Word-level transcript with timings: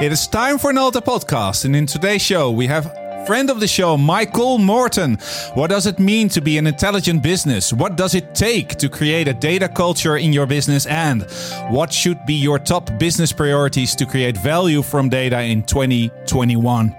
It 0.00 0.12
is 0.12 0.28
time 0.28 0.58
for 0.58 0.72
Nalta 0.72 1.00
podcast, 1.00 1.64
and 1.64 1.74
in 1.74 1.84
today's 1.84 2.22
show, 2.22 2.52
we 2.52 2.68
have 2.68 2.84
friend 3.26 3.50
of 3.50 3.58
the 3.58 3.66
show, 3.66 3.96
Michael 3.96 4.56
Morton. 4.56 5.18
What 5.54 5.70
does 5.70 5.86
it 5.86 5.98
mean 5.98 6.28
to 6.28 6.40
be 6.40 6.56
an 6.56 6.68
intelligent 6.68 7.20
business? 7.20 7.72
What 7.72 7.96
does 7.96 8.14
it 8.14 8.32
take 8.32 8.76
to 8.76 8.88
create 8.88 9.26
a 9.26 9.34
data 9.34 9.68
culture 9.68 10.16
in 10.16 10.32
your 10.32 10.46
business? 10.46 10.86
And 10.86 11.22
what 11.68 11.92
should 11.92 12.24
be 12.26 12.34
your 12.34 12.60
top 12.60 12.96
business 12.96 13.32
priorities 13.32 13.96
to 13.96 14.06
create 14.06 14.36
value 14.36 14.82
from 14.82 15.08
data 15.08 15.42
in 15.42 15.64
2021? 15.64 16.94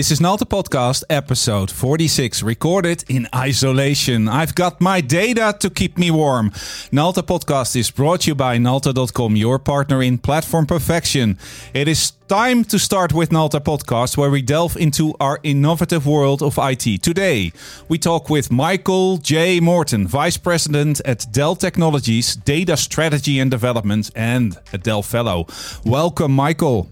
This 0.00 0.10
is 0.10 0.18
Nalta 0.18 0.46
Podcast, 0.46 1.04
episode 1.10 1.70
46, 1.70 2.42
recorded 2.42 3.04
in 3.10 3.28
isolation. 3.34 4.28
I've 4.28 4.54
got 4.54 4.80
my 4.80 5.02
data 5.02 5.54
to 5.60 5.68
keep 5.68 5.98
me 5.98 6.10
warm. 6.10 6.52
Nalta 6.90 7.22
Podcast 7.22 7.76
is 7.76 7.90
brought 7.90 8.22
to 8.22 8.30
you 8.30 8.34
by 8.34 8.56
Nalta.com, 8.56 9.36
your 9.36 9.58
partner 9.58 10.02
in 10.02 10.16
platform 10.16 10.64
perfection. 10.64 11.36
It 11.74 11.86
is 11.86 12.12
time 12.28 12.64
to 12.64 12.78
start 12.78 13.12
with 13.12 13.30
Nalta 13.30 13.60
Podcast, 13.60 14.16
where 14.16 14.30
we 14.30 14.40
delve 14.40 14.74
into 14.78 15.12
our 15.20 15.38
innovative 15.42 16.06
world 16.06 16.42
of 16.42 16.58
IT. 16.58 17.02
Today, 17.02 17.52
we 17.90 17.98
talk 17.98 18.30
with 18.30 18.50
Michael 18.50 19.18
J. 19.18 19.60
Morton, 19.60 20.08
Vice 20.08 20.38
President 20.38 21.02
at 21.04 21.26
Dell 21.30 21.54
Technologies, 21.54 22.36
Data 22.36 22.78
Strategy 22.78 23.38
and 23.38 23.50
Development, 23.50 24.10
and 24.16 24.56
a 24.72 24.78
Dell 24.78 25.02
Fellow. 25.02 25.46
Welcome, 25.84 26.32
Michael. 26.32 26.88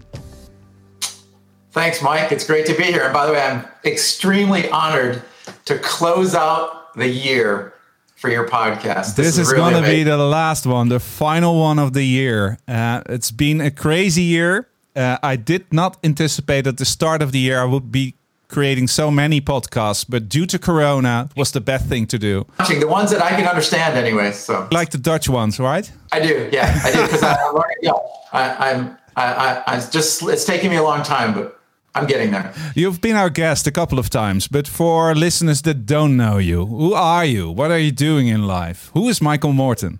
Thanks, 1.71 2.01
Mike. 2.01 2.31
It's 2.31 2.45
great 2.45 2.65
to 2.65 2.75
be 2.75 2.85
here. 2.85 3.03
And 3.03 3.13
by 3.13 3.25
the 3.25 3.33
way, 3.33 3.41
I'm 3.41 3.65
extremely 3.85 4.69
honored 4.69 5.21
to 5.65 5.77
close 5.79 6.33
out 6.33 6.93
the 6.95 7.07
year 7.07 7.73
for 8.15 8.29
your 8.29 8.47
podcast. 8.47 9.15
This, 9.15 9.35
this 9.35 9.37
is, 9.37 9.51
really 9.51 9.71
going 9.71 9.83
to 9.83 9.89
be 9.89 10.03
the 10.03 10.17
last 10.17 10.65
one, 10.65 10.89
the 10.89 10.99
final 10.99 11.59
one 11.59 11.79
of 11.79 11.93
the 11.93 12.03
year. 12.03 12.57
Uh, 12.67 13.01
it's 13.07 13.31
been 13.31 13.61
a 13.61 13.71
crazy 13.71 14.23
year. 14.23 14.67
Uh, 14.95 15.17
I 15.23 15.35
did 15.35 15.71
not 15.71 15.97
anticipate 16.03 16.67
at 16.67 16.77
the 16.77 16.85
start 16.85 17.21
of 17.21 17.31
the 17.31 17.39
year 17.39 17.61
I 17.61 17.65
would 17.65 17.91
be 17.91 18.15
creating 18.49 18.87
so 18.87 19.11
many 19.11 19.39
podcasts, 19.39 20.05
but 20.09 20.27
due 20.27 20.45
to 20.47 20.59
Corona, 20.59 21.29
was 21.37 21.51
the 21.51 21.61
best 21.61 21.85
thing 21.85 22.07
to 22.07 22.17
do. 22.17 22.45
The 22.57 22.87
ones 22.87 23.11
that 23.11 23.21
I 23.21 23.29
can 23.29 23.47
understand, 23.47 23.95
anyway. 23.95 24.31
So, 24.31 24.67
like 24.71 24.89
the 24.89 24.97
Dutch 24.97 25.29
ones, 25.29 25.59
right? 25.59 25.89
I 26.11 26.19
do. 26.19 26.49
Yeah, 26.51 26.81
I 26.83 26.91
do 26.91 27.03
because 27.03 27.23
I'm 27.23 27.53
learning. 27.53 27.77
Yeah, 27.81 27.91
I, 28.33 28.71
I'm. 28.71 28.97
I, 29.15 29.33
I, 29.33 29.63
I 29.67 29.79
just. 29.79 30.23
It's 30.23 30.45
taking 30.45 30.71
me 30.71 30.77
a 30.77 30.83
long 30.83 31.03
time, 31.03 31.33
but 31.33 31.58
I'm 31.95 32.05
getting 32.05 32.31
there. 32.31 32.53
You've 32.75 33.01
been 33.01 33.15
our 33.15 33.29
guest 33.29 33.67
a 33.67 33.71
couple 33.71 33.99
of 33.99 34.09
times, 34.09 34.47
but 34.47 34.67
for 34.67 35.15
listeners 35.15 35.61
that 35.63 35.85
don't 35.85 36.15
know 36.15 36.37
you, 36.37 36.65
who 36.65 36.93
are 36.93 37.25
you? 37.25 37.49
What 37.49 37.71
are 37.71 37.79
you 37.79 37.91
doing 37.91 38.27
in 38.27 38.45
life? 38.47 38.91
Who 38.93 39.09
is 39.09 39.21
Michael 39.21 39.53
Morton? 39.53 39.99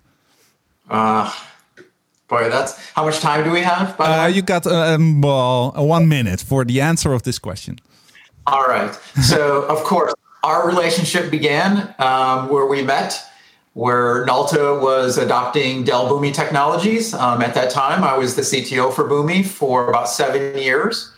Uh, 0.89 1.31
boy, 2.27 2.49
that's 2.49 2.77
how 2.93 3.05
much 3.05 3.19
time 3.19 3.43
do 3.43 3.51
we 3.51 3.61
have? 3.61 3.95
Uh, 3.99 4.29
you 4.31 4.41
got 4.41 4.65
um, 4.67 5.21
well 5.21 5.71
one 5.75 6.07
minute 6.07 6.41
for 6.41 6.63
the 6.63 6.81
answer 6.81 7.13
of 7.13 7.23
this 7.23 7.39
question. 7.39 7.79
All 8.47 8.65
right. 8.65 8.93
So, 9.21 9.63
of 9.69 9.83
course, 9.83 10.13
our 10.43 10.67
relationship 10.67 11.31
began 11.31 11.93
um, 11.99 12.49
where 12.49 12.65
we 12.65 12.81
met, 12.81 13.21
where 13.73 14.25
Nalta 14.25 14.79
was 14.81 15.17
adopting 15.17 15.83
Dell 15.83 16.09
Boomi 16.09 16.33
technologies. 16.33 17.13
Um, 17.13 17.41
at 17.41 17.53
that 17.55 17.71
time, 17.71 18.03
I 18.03 18.17
was 18.17 18.35
the 18.35 18.41
CTO 18.41 18.93
for 18.93 19.07
Boomi 19.07 19.45
for 19.45 19.89
about 19.89 20.09
seven 20.09 20.57
years. 20.57 21.11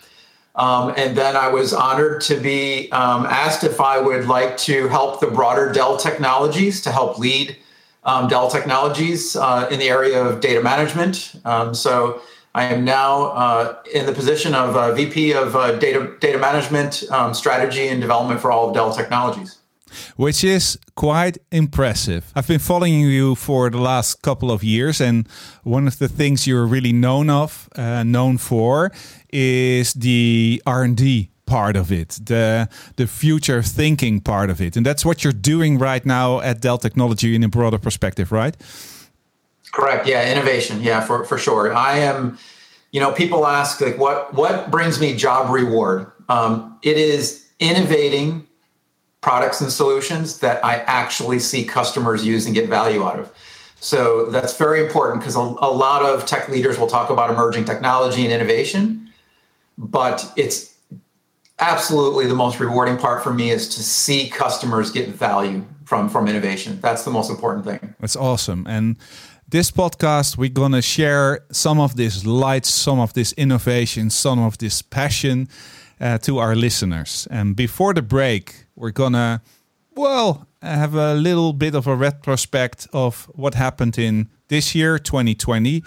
Um, 0.55 0.93
and 0.97 1.15
then 1.15 1.37
I 1.37 1.47
was 1.47 1.73
honored 1.73 2.21
to 2.21 2.35
be 2.35 2.91
um, 2.91 3.25
asked 3.25 3.63
if 3.63 3.79
I 3.79 3.99
would 3.99 4.27
like 4.27 4.57
to 4.57 4.87
help 4.89 5.21
the 5.21 5.27
broader 5.27 5.71
Dell 5.71 5.97
Technologies 5.97 6.81
to 6.81 6.91
help 6.91 7.17
lead 7.17 7.55
um, 8.03 8.27
Dell 8.27 8.49
Technologies 8.49 9.35
uh, 9.35 9.69
in 9.71 9.79
the 9.79 9.89
area 9.89 10.21
of 10.21 10.41
data 10.41 10.61
management. 10.61 11.35
Um, 11.45 11.73
so 11.73 12.21
I 12.53 12.65
am 12.65 12.83
now 12.83 13.27
uh, 13.27 13.75
in 13.93 14.05
the 14.05 14.11
position 14.11 14.53
of 14.53 14.75
uh, 14.75 14.93
VP 14.93 15.33
of 15.33 15.55
uh, 15.55 15.77
data 15.77 16.15
data 16.19 16.37
management 16.37 17.03
um, 17.11 17.33
strategy 17.33 17.87
and 17.87 18.01
development 18.01 18.41
for 18.41 18.51
all 18.51 18.67
of 18.67 18.73
Dell 18.73 18.93
Technologies 18.93 19.61
which 20.15 20.43
is 20.43 20.77
quite 20.95 21.37
impressive. 21.51 22.31
I've 22.35 22.47
been 22.47 22.59
following 22.59 23.01
you 23.01 23.35
for 23.35 23.69
the 23.69 23.79
last 23.79 24.21
couple 24.21 24.51
of 24.51 24.63
years, 24.63 25.01
and 25.01 25.27
one 25.63 25.87
of 25.87 25.99
the 25.99 26.07
things 26.07 26.47
you're 26.47 26.65
really 26.65 26.93
known 26.93 27.29
of, 27.29 27.69
uh, 27.75 28.03
known 28.03 28.37
for, 28.37 28.91
is 29.31 29.93
the 29.93 30.61
R 30.65 30.83
and 30.83 30.97
D 30.97 31.29
part 31.45 31.75
of 31.75 31.91
it, 31.91 32.19
the 32.23 32.69
the 32.95 33.07
future 33.07 33.61
thinking 33.61 34.21
part 34.21 34.49
of 34.49 34.61
it, 34.61 34.75
and 34.77 34.85
that's 34.85 35.03
what 35.05 35.23
you're 35.23 35.33
doing 35.33 35.77
right 35.77 36.05
now 36.05 36.39
at 36.41 36.61
Dell 36.61 36.77
Technology 36.77 37.35
in 37.35 37.43
a 37.43 37.49
broader 37.49 37.77
perspective, 37.77 38.31
right? 38.31 38.55
Correct. 39.71 40.07
Yeah, 40.07 40.31
innovation. 40.31 40.81
Yeah, 40.81 41.01
for 41.01 41.23
for 41.25 41.37
sure. 41.37 41.73
I 41.73 41.97
am. 41.97 42.37
You 42.91 42.99
know, 42.99 43.13
people 43.13 43.47
ask 43.47 43.79
like, 43.79 43.97
what 43.97 44.33
what 44.33 44.69
brings 44.69 44.99
me 44.99 45.15
job 45.15 45.49
reward? 45.49 46.11
Um, 46.27 46.77
it 46.83 46.97
is 46.97 47.45
innovating 47.59 48.47
products 49.21 49.61
and 49.61 49.71
solutions 49.71 50.39
that 50.39 50.63
I 50.65 50.77
actually 50.77 51.39
see 51.39 51.63
customers 51.63 52.25
use 52.25 52.45
and 52.45 52.55
get 52.55 52.67
value 52.67 53.03
out 53.03 53.19
of. 53.19 53.31
So 53.79 54.25
that's 54.25 54.57
very 54.57 54.83
important 54.83 55.21
because 55.21 55.35
a, 55.35 55.39
a, 55.39 55.71
lot 55.71 56.03
of 56.03 56.25
tech 56.25 56.49
leaders 56.49 56.77
will 56.77 56.87
talk 56.87 57.09
about 57.09 57.29
emerging 57.29 57.65
technology 57.65 58.23
and 58.23 58.31
innovation, 58.31 59.10
but 59.77 60.31
it's 60.35 60.75
absolutely 61.59 62.25
the 62.25 62.35
most 62.35 62.59
rewarding 62.59 62.97
part 62.97 63.23
for 63.23 63.33
me 63.33 63.51
is 63.51 63.69
to 63.69 63.83
see 63.83 64.29
customers 64.29 64.91
get 64.91 65.09
value 65.09 65.63
from 65.85 66.09
from 66.09 66.27
innovation. 66.27 66.79
That's 66.81 67.03
the 67.03 67.11
most 67.11 67.29
important 67.29 67.65
thing. 67.65 67.95
That's 67.99 68.15
awesome. 68.15 68.65
And 68.67 68.97
this 69.47 69.71
podcast, 69.71 70.37
we're 70.37 70.49
gonna 70.49 70.81
share 70.81 71.41
some 71.51 71.79
of 71.79 71.95
this 71.95 72.25
light, 72.25 72.65
some 72.65 72.99
of 72.99 73.13
this 73.13 73.33
innovation, 73.33 74.09
some 74.09 74.39
of 74.39 74.57
this 74.57 74.81
passion 74.81 75.47
uh, 75.99 76.17
to 76.19 76.39
our 76.39 76.55
listeners. 76.55 77.27
And 77.29 77.55
before 77.55 77.93
the 77.93 78.01
break, 78.01 78.65
we're 78.75 78.91
gonna, 78.91 79.41
well, 79.95 80.47
have 80.61 80.95
a 80.95 81.13
little 81.13 81.53
bit 81.53 81.75
of 81.75 81.87
a 81.87 81.95
retrospect 81.95 82.87
of 82.93 83.29
what 83.35 83.55
happened 83.55 83.97
in 83.97 84.29
this 84.47 84.73
year, 84.75 84.99
2020, 84.99 85.83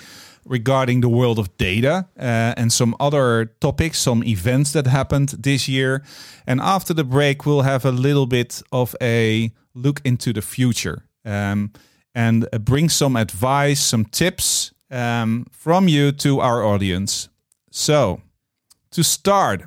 regarding 0.46 1.00
the 1.00 1.08
world 1.08 1.38
of 1.38 1.56
data 1.56 2.06
uh, 2.18 2.54
and 2.56 2.72
some 2.72 2.94
other 3.00 3.46
topics, 3.60 3.98
some 3.98 4.22
events 4.24 4.72
that 4.72 4.86
happened 4.86 5.30
this 5.38 5.68
year. 5.68 6.02
And 6.46 6.60
after 6.60 6.94
the 6.94 7.04
break, 7.04 7.46
we'll 7.46 7.62
have 7.62 7.84
a 7.84 7.92
little 7.92 8.26
bit 8.26 8.62
of 8.70 8.94
a 9.00 9.52
look 9.74 10.00
into 10.04 10.32
the 10.32 10.42
future 10.42 11.04
um, 11.24 11.72
and 12.14 12.46
bring 12.60 12.88
some 12.88 13.16
advice, 13.16 13.80
some 13.80 14.04
tips 14.04 14.72
um, 14.90 15.46
from 15.50 15.88
you 15.88 16.12
to 16.12 16.40
our 16.40 16.62
audience. 16.62 17.28
So, 17.70 18.20
to 18.92 19.02
start, 19.02 19.64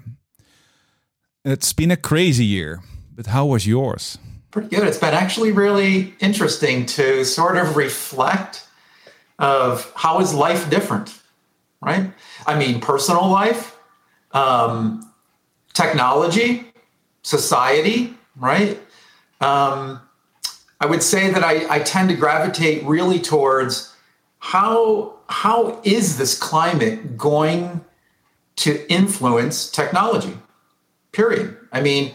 it's 1.44 1.74
been 1.74 1.92
a 1.92 1.98
crazy 1.98 2.46
year, 2.46 2.82
but 3.14 3.28
how 3.28 3.46
was 3.46 3.68
yours? 3.68 4.18
Pretty 4.52 4.70
good. 4.70 4.88
It's 4.88 4.98
been 4.98 5.14
actually 5.14 5.52
really 5.52 6.14
interesting 6.20 6.86
to 6.88 7.26
sort 7.26 7.58
of 7.58 7.76
reflect 7.76 8.67
of 9.40 9.92
how 9.96 10.20
is 10.20 10.34
life 10.34 10.70
different, 10.70 11.20
right? 11.82 12.12
I 12.46 12.58
mean, 12.58 12.82
personal 12.82 13.28
life, 13.28 13.78
um, 14.32 15.12
technology, 15.74 16.72
society, 17.24 18.16
right? 18.36 18.80
Um, 19.42 20.02
I 20.80 20.86
would 20.86 21.04
say 21.04 21.32
that 21.32 21.44
I, 21.44 21.76
I 21.76 21.80
tend 21.80 22.10
to 22.10 22.16
gravitate 22.16 22.84
really 22.84 23.20
towards 23.20 23.94
how 24.40 25.16
how 25.30 25.82
is 25.84 26.18
this 26.18 26.40
climate 26.40 27.18
going 27.18 27.84
to 28.56 28.90
influence 28.90 29.70
technology? 29.70 30.38
period. 31.18 31.58
I 31.72 31.82
mean, 31.82 32.14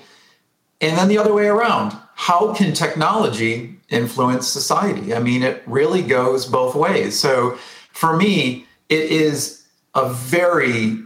and 0.80 0.96
then 0.96 1.08
the 1.08 1.19
other 1.19 1.34
way 1.34 1.48
around 1.48 1.92
how 2.14 2.54
can 2.54 2.72
technology 2.72 3.80
influence 3.92 4.48
society? 4.48 5.14
I 5.14 5.20
mean, 5.20 5.42
it 5.42 5.62
really 5.66 6.02
goes 6.02 6.46
both 6.46 6.74
ways. 6.74 7.18
So 7.18 7.58
for 7.92 8.16
me, 8.16 8.66
it 8.88 9.10
is 9.10 9.66
a 9.94 10.12
very 10.12 10.98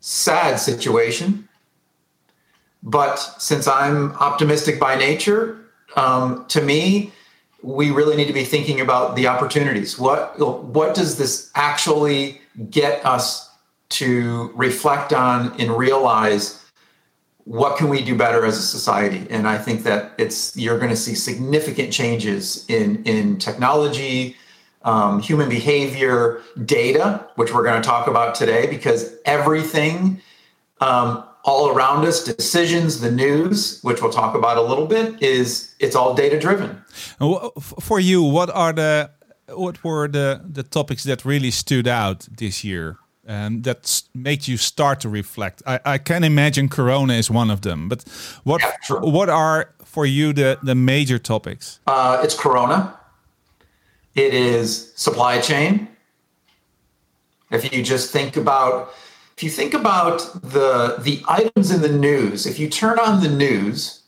sad 0.00 0.56
situation. 0.56 1.48
But 2.82 3.16
since 3.16 3.66
I'm 3.66 4.12
optimistic 4.12 4.78
by 4.78 4.96
nature, 4.96 5.64
um, 5.96 6.44
to 6.48 6.60
me, 6.60 7.12
we 7.62 7.90
really 7.90 8.16
need 8.16 8.26
to 8.26 8.34
be 8.34 8.44
thinking 8.44 8.80
about 8.80 9.16
the 9.16 9.26
opportunities. 9.26 9.98
What 9.98 10.38
what 10.38 10.94
does 10.94 11.16
this 11.16 11.50
actually 11.54 12.42
get 12.70 13.04
us 13.06 13.50
to 13.90 14.52
reflect 14.54 15.12
on 15.12 15.58
and 15.58 15.76
realize 15.76 16.63
what 17.44 17.76
can 17.76 17.88
we 17.88 18.02
do 18.02 18.16
better 18.16 18.44
as 18.44 18.56
a 18.56 18.62
society 18.62 19.26
and 19.30 19.46
i 19.46 19.58
think 19.58 19.82
that 19.82 20.12
it's 20.18 20.56
you're 20.56 20.78
going 20.78 20.90
to 20.90 20.96
see 20.96 21.14
significant 21.14 21.92
changes 21.92 22.64
in 22.68 23.02
in 23.04 23.38
technology 23.38 24.36
um, 24.82 25.20
human 25.20 25.48
behavior 25.48 26.42
data 26.64 27.26
which 27.36 27.52
we're 27.54 27.64
going 27.64 27.80
to 27.80 27.86
talk 27.86 28.06
about 28.06 28.34
today 28.34 28.66
because 28.66 29.14
everything 29.24 30.20
um, 30.80 31.24
all 31.44 31.68
around 31.68 32.06
us, 32.06 32.24
decisions, 32.24 33.00
the 33.00 33.10
news, 33.10 33.80
which 33.82 34.00
we'll 34.00 34.12
talk 34.12 34.34
about 34.34 34.56
a 34.56 34.62
little 34.62 34.86
bit, 34.86 35.22
is 35.22 35.74
it's 35.78 35.94
all 35.94 36.14
data 36.14 36.38
driven. 36.38 36.82
For 37.80 38.00
you, 38.00 38.22
what 38.22 38.50
are 38.50 38.72
the 38.72 39.10
what 39.48 39.84
were 39.84 40.08
the 40.08 40.40
the 40.42 40.62
topics 40.62 41.04
that 41.04 41.24
really 41.24 41.50
stood 41.50 41.86
out 41.86 42.26
this 42.30 42.64
year? 42.64 42.96
Um, 43.26 43.62
that 43.62 44.02
made 44.14 44.46
you 44.46 44.58
start 44.58 45.00
to 45.00 45.08
reflect. 45.08 45.62
I, 45.66 45.80
I, 45.86 45.98
can 45.98 46.24
imagine 46.24 46.68
Corona 46.68 47.14
is 47.14 47.30
one 47.30 47.50
of 47.50 47.62
them, 47.62 47.88
but 47.88 48.04
what 48.42 48.60
yeah, 48.60 48.76
sure. 48.82 49.00
what 49.00 49.30
are 49.30 49.72
for 49.82 50.04
you 50.04 50.34
the 50.34 50.58
the 50.62 50.74
major 50.74 51.18
topics? 51.18 51.80
Uh, 51.86 52.20
it's 52.22 52.38
Corona. 52.38 52.98
It 54.14 54.34
is 54.34 54.92
supply 54.94 55.40
chain. 55.40 55.88
If 57.50 57.72
you 57.72 57.82
just 57.82 58.12
think 58.12 58.36
about 58.36 58.92
if 59.36 59.42
you 59.42 59.50
think 59.50 59.74
about 59.74 60.18
the 60.42 60.96
the 60.98 61.22
items 61.26 61.70
in 61.70 61.80
the 61.80 61.88
news, 61.88 62.46
if 62.46 62.58
you 62.58 62.68
turn 62.68 62.98
on 62.98 63.22
the 63.22 63.28
news, 63.28 64.02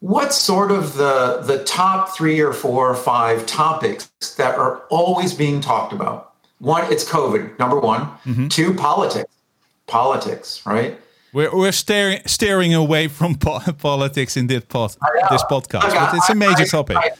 what's 0.00 0.36
sort 0.36 0.70
of 0.70 0.94
the 0.94 1.42
the 1.44 1.64
top 1.64 2.16
three 2.16 2.40
or 2.40 2.52
four 2.52 2.88
or 2.88 2.94
five 2.94 3.46
topics 3.46 4.10
that 4.36 4.56
are 4.56 4.78
always 4.90 5.34
being 5.34 5.60
talked 5.60 5.92
about? 5.92 6.29
One, 6.60 6.90
it's 6.92 7.08
COVID. 7.08 7.58
Number 7.58 7.80
one. 7.80 8.02
Mm-hmm. 8.24 8.48
Two, 8.48 8.74
politics. 8.74 9.32
Politics, 9.86 10.64
right? 10.64 10.98
We're, 11.32 11.54
we're 11.56 11.72
staring 11.72 12.20
staring 12.26 12.74
away 12.74 13.08
from 13.08 13.36
po- 13.36 13.60
politics 13.78 14.36
in 14.36 14.46
this, 14.46 14.64
pod, 14.64 14.90
this 15.30 15.42
podcast, 15.44 15.84
Look, 15.84 15.94
but 15.94 16.14
it's 16.14 16.30
a 16.30 16.34
major 16.34 16.62
I, 16.62 16.66
topic. 16.66 16.96
I, 16.96 17.10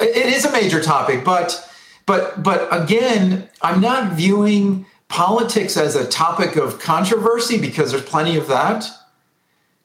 it 0.00 0.26
is 0.26 0.44
a 0.44 0.52
major 0.52 0.82
topic, 0.82 1.24
but 1.24 1.70
but 2.06 2.42
but 2.42 2.68
again, 2.70 3.48
I'm 3.62 3.80
not 3.80 4.12
viewing 4.12 4.86
politics 5.08 5.76
as 5.76 5.96
a 5.96 6.06
topic 6.06 6.56
of 6.56 6.80
controversy 6.80 7.60
because 7.60 7.92
there's 7.92 8.04
plenty 8.04 8.36
of 8.36 8.48
that. 8.48 8.88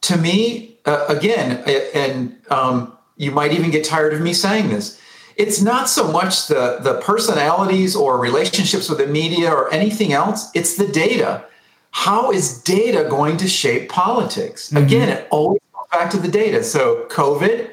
To 0.02 0.18
me, 0.18 0.78
uh, 0.86 1.06
again, 1.10 1.64
and 1.94 2.38
um, 2.50 2.96
you 3.18 3.32
might 3.32 3.52
even 3.52 3.72
get 3.72 3.84
tired 3.84 4.14
of 4.14 4.22
me 4.22 4.34
saying 4.34 4.70
this. 4.70 5.02
It's 5.38 5.62
not 5.62 5.90
so 5.90 6.12
much 6.12 6.48
the, 6.48 6.80
the 6.82 7.02
personalities 7.02 7.96
or 7.96 8.20
relationships 8.20 8.90
with 8.90 9.00
the 9.00 9.08
media 9.08 9.52
or 9.52 9.74
anything 9.74 10.14
else, 10.14 10.50
it's 10.54 10.76
the 10.78 10.88
data. 10.88 11.46
How 11.92 12.32
is 12.32 12.62
data 12.62 13.08
going 13.10 13.38
to 13.38 13.48
shape 13.48 13.90
politics? 13.90 14.68
Mm-hmm. 14.68 14.86
Again, 14.86 15.10
it 15.10 15.28
always 15.32 15.62
goes 15.74 15.88
back 15.92 16.10
to 16.12 16.18
the 16.18 16.28
data. 16.28 16.64
So, 16.64 17.06
COVID, 17.10 17.70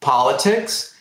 politics, 0.00 0.94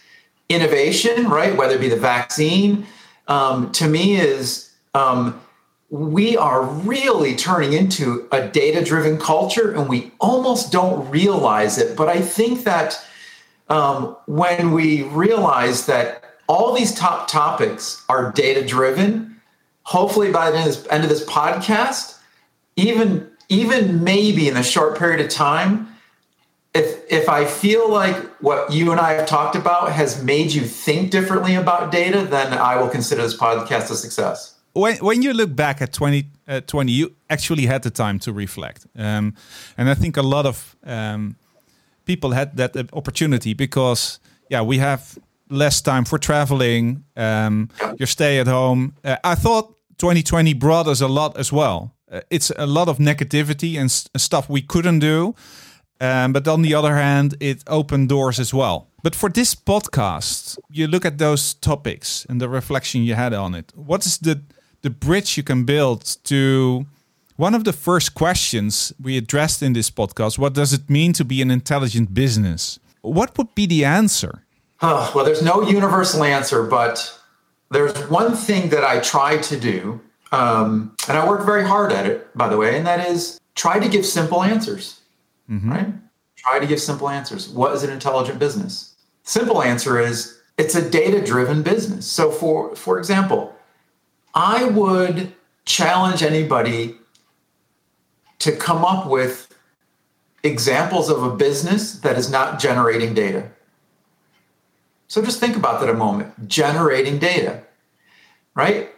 innovation, 0.50 1.30
right? 1.30 1.56
Whether 1.56 1.76
it 1.76 1.82
be 1.82 1.90
the 1.90 1.96
vaccine, 1.96 2.86
um, 3.28 3.72
to 3.74 3.88
me 3.88 4.16
is 4.16 4.72
um, 4.94 5.40
we 5.90 6.38
are 6.38 6.64
really 6.64 7.36
turning 7.36 7.74
into 7.74 8.28
a 8.32 8.48
data 8.48 8.84
driven 8.84 9.18
culture 9.18 9.74
and 9.74 9.90
we 9.90 10.12
almost 10.20 10.72
don't 10.72 11.10
realize 11.10 11.78
it. 11.78 11.96
But 11.96 12.10
I 12.10 12.22
think 12.22 12.64
that 12.64 13.04
um, 13.70 14.16
when 14.26 14.72
we 14.72 15.04
realize 15.04 15.86
that 15.86 16.24
all 16.48 16.74
these 16.74 16.94
top 16.94 17.28
topics 17.28 18.04
are 18.10 18.32
data 18.32 18.66
driven, 18.66 19.40
hopefully 19.84 20.32
by 20.32 20.50
the 20.50 20.58
end 20.58 20.70
of, 20.70 20.76
this, 20.76 20.88
end 20.92 21.04
of 21.04 21.10
this 21.10 21.26
podcast, 21.26 22.18
even 22.76 23.30
even 23.52 24.04
maybe 24.04 24.48
in 24.48 24.56
a 24.58 24.64
short 24.64 24.98
period 24.98 25.20
of 25.20 25.30
time, 25.30 25.88
if 26.74 27.00
if 27.12 27.28
I 27.30 27.46
feel 27.46 27.92
like 27.92 28.16
what 28.42 28.72
you 28.72 28.92
and 28.92 29.00
I 29.00 29.14
have 29.14 29.28
talked 29.28 29.56
about 29.56 29.92
has 29.92 30.24
made 30.24 30.52
you 30.52 30.62
think 30.62 31.12
differently 31.12 31.56
about 31.56 31.92
data, 31.92 32.22
then 32.30 32.54
I 32.54 32.76
will 32.80 32.90
consider 32.90 33.22
this 33.22 33.36
podcast 33.36 33.90
a 33.92 33.96
success. 33.96 34.56
When 34.74 34.98
when 34.98 35.22
you 35.22 35.34
look 35.34 35.56
back 35.56 35.82
at 35.82 35.94
2020, 35.94 36.30
uh, 36.48 36.94
you 36.94 37.16
actually 37.30 37.66
had 37.66 37.82
the 37.82 37.90
time 37.90 38.20
to 38.20 38.32
reflect, 38.32 38.86
um, 38.96 39.34
and 39.78 39.90
I 39.90 39.96
think 39.96 40.18
a 40.18 40.22
lot 40.22 40.46
of 40.46 40.76
um, 40.84 41.36
people 42.10 42.32
had 42.32 42.58
that 42.58 42.76
opportunity 42.94 43.54
because 43.54 44.20
yeah, 44.50 44.64
we 44.66 44.80
have 44.80 45.02
less 45.50 45.82
time 45.82 46.06
for 46.06 46.18
traveling. 46.20 47.04
Um, 47.16 47.70
you 48.00 48.08
stay 48.08 48.40
at 48.40 48.48
home. 48.48 48.94
Uh, 49.04 49.18
I 49.24 49.36
thought 49.36 49.76
2020 49.98 50.56
brought 50.56 50.88
us 50.88 51.02
a 51.02 51.08
lot 51.08 51.38
as 51.38 51.52
well. 51.52 51.94
Uh, 52.12 52.22
it's 52.32 52.52
a 52.58 52.66
lot 52.66 52.88
of 52.88 52.98
negativity 52.98 53.80
and 53.80 53.92
stuff 54.22 54.50
we 54.50 54.62
couldn't 54.62 55.00
do. 55.00 55.36
Um, 56.02 56.34
but 56.34 56.48
on 56.48 56.62
the 56.64 56.74
other 56.74 56.96
hand, 56.96 57.36
it 57.40 57.64
opened 57.68 58.10
doors 58.10 58.40
as 58.40 58.54
well. 58.54 58.88
But 59.04 59.16
for 59.16 59.30
this 59.30 59.54
podcast, 59.56 60.58
you 60.72 60.88
look 60.88 61.06
at 61.06 61.18
those 61.18 61.54
topics 61.54 62.26
and 62.30 62.42
the 62.42 62.50
reflection 62.50 63.04
you 63.04 63.16
had 63.16 63.34
on 63.34 63.56
it. 63.56 63.72
What 63.76 64.06
is 64.06 64.18
the 64.18 64.42
the 64.82 64.90
bridge 64.90 65.38
you 65.38 65.44
can 65.44 65.66
build 65.66 66.02
to 66.24 66.86
one 67.40 67.56
of 67.56 67.64
the 67.64 67.72
first 67.72 68.16
questions 68.16 68.92
we 69.02 69.16
addressed 69.16 69.64
in 69.64 69.72
this 69.72 69.90
podcast 69.90 70.38
what 70.38 70.54
does 70.54 70.74
it 70.74 70.90
mean 70.90 71.14
to 71.14 71.24
be 71.24 71.42
an 71.42 71.50
intelligent 71.50 72.14
business? 72.14 72.80
What 73.02 73.38
would 73.38 73.56
be 73.56 73.66
the 73.66 73.86
answer? 73.86 74.44
Oh, 74.82 75.10
well 75.16 75.24
there's 75.24 75.42
no 75.42 75.62
universal 75.62 76.24
answer 76.24 76.64
but 76.64 77.18
there's 77.72 77.96
one 78.10 78.34
thing 78.36 78.70
that 78.70 78.84
i 78.84 79.00
try 79.00 79.38
to 79.38 79.60
do 79.60 80.02
um, 80.32 80.96
and 81.08 81.18
i 81.18 81.28
work 81.28 81.46
very 81.46 81.66
hard 81.66 81.92
at 81.92 82.06
it 82.06 82.18
by 82.38 82.48
the 82.50 82.58
way 82.58 82.78
and 82.78 82.86
that 82.86 83.00
is 83.10 83.40
try 83.56 83.80
to 83.80 83.88
give 83.88 84.06
simple 84.06 84.44
answers 84.44 85.00
mm-hmm. 85.50 85.72
right? 85.72 85.88
Try 86.36 86.60
to 86.60 86.68
give 86.68 86.80
simple 86.80 87.10
answers. 87.10 87.50
What 87.50 87.74
is 87.74 87.84
an 87.84 87.90
intelligent 87.90 88.40
business? 88.40 88.96
Simple 89.24 89.62
answer 89.62 90.00
is 90.00 90.40
it's 90.58 90.74
a 90.74 90.90
data 90.90 91.22
driven 91.22 91.64
business. 91.64 92.06
So 92.06 92.32
for 92.32 92.76
for 92.76 92.98
example 93.00 93.56
I 94.34 94.66
would 94.66 95.34
challenge 95.66 96.24
anybody 96.24 96.96
to 98.40 98.52
come 98.52 98.86
up 98.86 99.08
with 99.08 99.54
examples 100.44 101.10
of 101.10 101.24
a 101.24 101.36
business 101.36 102.00
that 102.00 102.18
is 102.18 102.32
not 102.32 102.60
generating 102.60 103.14
data. 103.14 103.50
So 105.08 105.22
just 105.22 105.40
think 105.40 105.56
about 105.56 105.82
that 105.82 105.90
a 105.90 105.94
moment. 105.94 106.48
Generating 106.48 107.20
data, 107.20 107.64
right? 108.56 108.90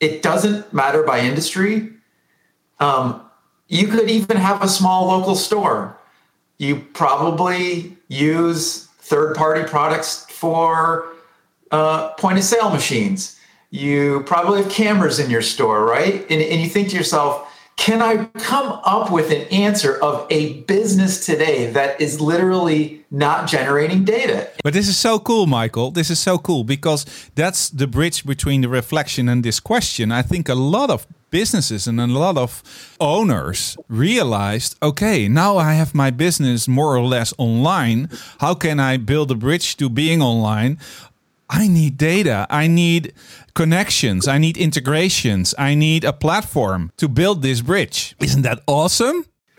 It 0.00 0.22
doesn't 0.22 0.72
matter 0.72 1.02
by 1.02 1.20
industry. 1.20 1.90
Um, 2.80 3.22
you 3.66 3.88
could 3.88 4.08
even 4.08 4.36
have 4.36 4.62
a 4.62 4.68
small 4.68 5.08
local 5.08 5.34
store. 5.34 5.98
You 6.58 6.76
probably 6.76 7.96
use 8.08 8.86
third 9.00 9.36
party 9.36 9.64
products 9.64 10.24
for 10.30 11.08
uh, 11.70 12.10
point 12.14 12.38
of 12.38 12.44
sale 12.44 12.70
machines 12.70 13.38
you 13.70 14.22
probably 14.24 14.62
have 14.62 14.70
cameras 14.70 15.18
in 15.18 15.30
your 15.30 15.42
store, 15.42 15.84
right? 15.84 16.22
And, 16.30 16.42
and 16.42 16.60
you 16.60 16.68
think 16.68 16.88
to 16.90 16.96
yourself, 16.96 17.47
can 17.78 18.02
I 18.02 18.24
come 18.40 18.80
up 18.84 19.10
with 19.10 19.30
an 19.30 19.42
answer 19.48 19.94
of 20.02 20.26
a 20.30 20.60
business 20.64 21.24
today 21.24 21.70
that 21.70 22.00
is 22.00 22.20
literally 22.20 23.04
not 23.10 23.48
generating 23.48 24.04
data? 24.04 24.50
But 24.64 24.74
this 24.74 24.88
is 24.88 24.98
so 24.98 25.18
cool, 25.20 25.46
Michael. 25.46 25.92
This 25.92 26.10
is 26.10 26.18
so 26.18 26.38
cool 26.38 26.64
because 26.64 27.06
that's 27.36 27.70
the 27.70 27.86
bridge 27.86 28.26
between 28.26 28.60
the 28.60 28.68
reflection 28.68 29.28
and 29.28 29.44
this 29.44 29.60
question. 29.60 30.10
I 30.10 30.22
think 30.22 30.48
a 30.48 30.56
lot 30.56 30.90
of 30.90 31.06
businesses 31.30 31.86
and 31.86 32.00
a 32.00 32.06
lot 32.06 32.36
of 32.36 32.62
owners 33.00 33.76
realized 33.88 34.76
okay, 34.82 35.28
now 35.28 35.56
I 35.56 35.74
have 35.74 35.94
my 35.94 36.10
business 36.10 36.66
more 36.66 36.96
or 36.96 37.04
less 37.04 37.32
online. 37.38 38.08
How 38.40 38.54
can 38.54 38.80
I 38.80 38.96
build 38.96 39.30
a 39.30 39.34
bridge 39.36 39.76
to 39.76 39.88
being 39.88 40.20
online? 40.20 40.78
I 41.50 41.68
need 41.68 41.96
data. 41.96 42.46
I 42.50 42.66
need 42.66 43.14
connections. 43.54 44.28
I 44.28 44.38
need 44.38 44.56
integrations. 44.56 45.54
I 45.58 45.74
need 45.74 46.04
a 46.04 46.12
platform 46.12 46.92
to 46.98 47.08
build 47.08 47.42
this 47.42 47.60
bridge. 47.60 48.14
Isn't 48.20 48.42
that 48.42 48.60
awesome? 48.66 49.24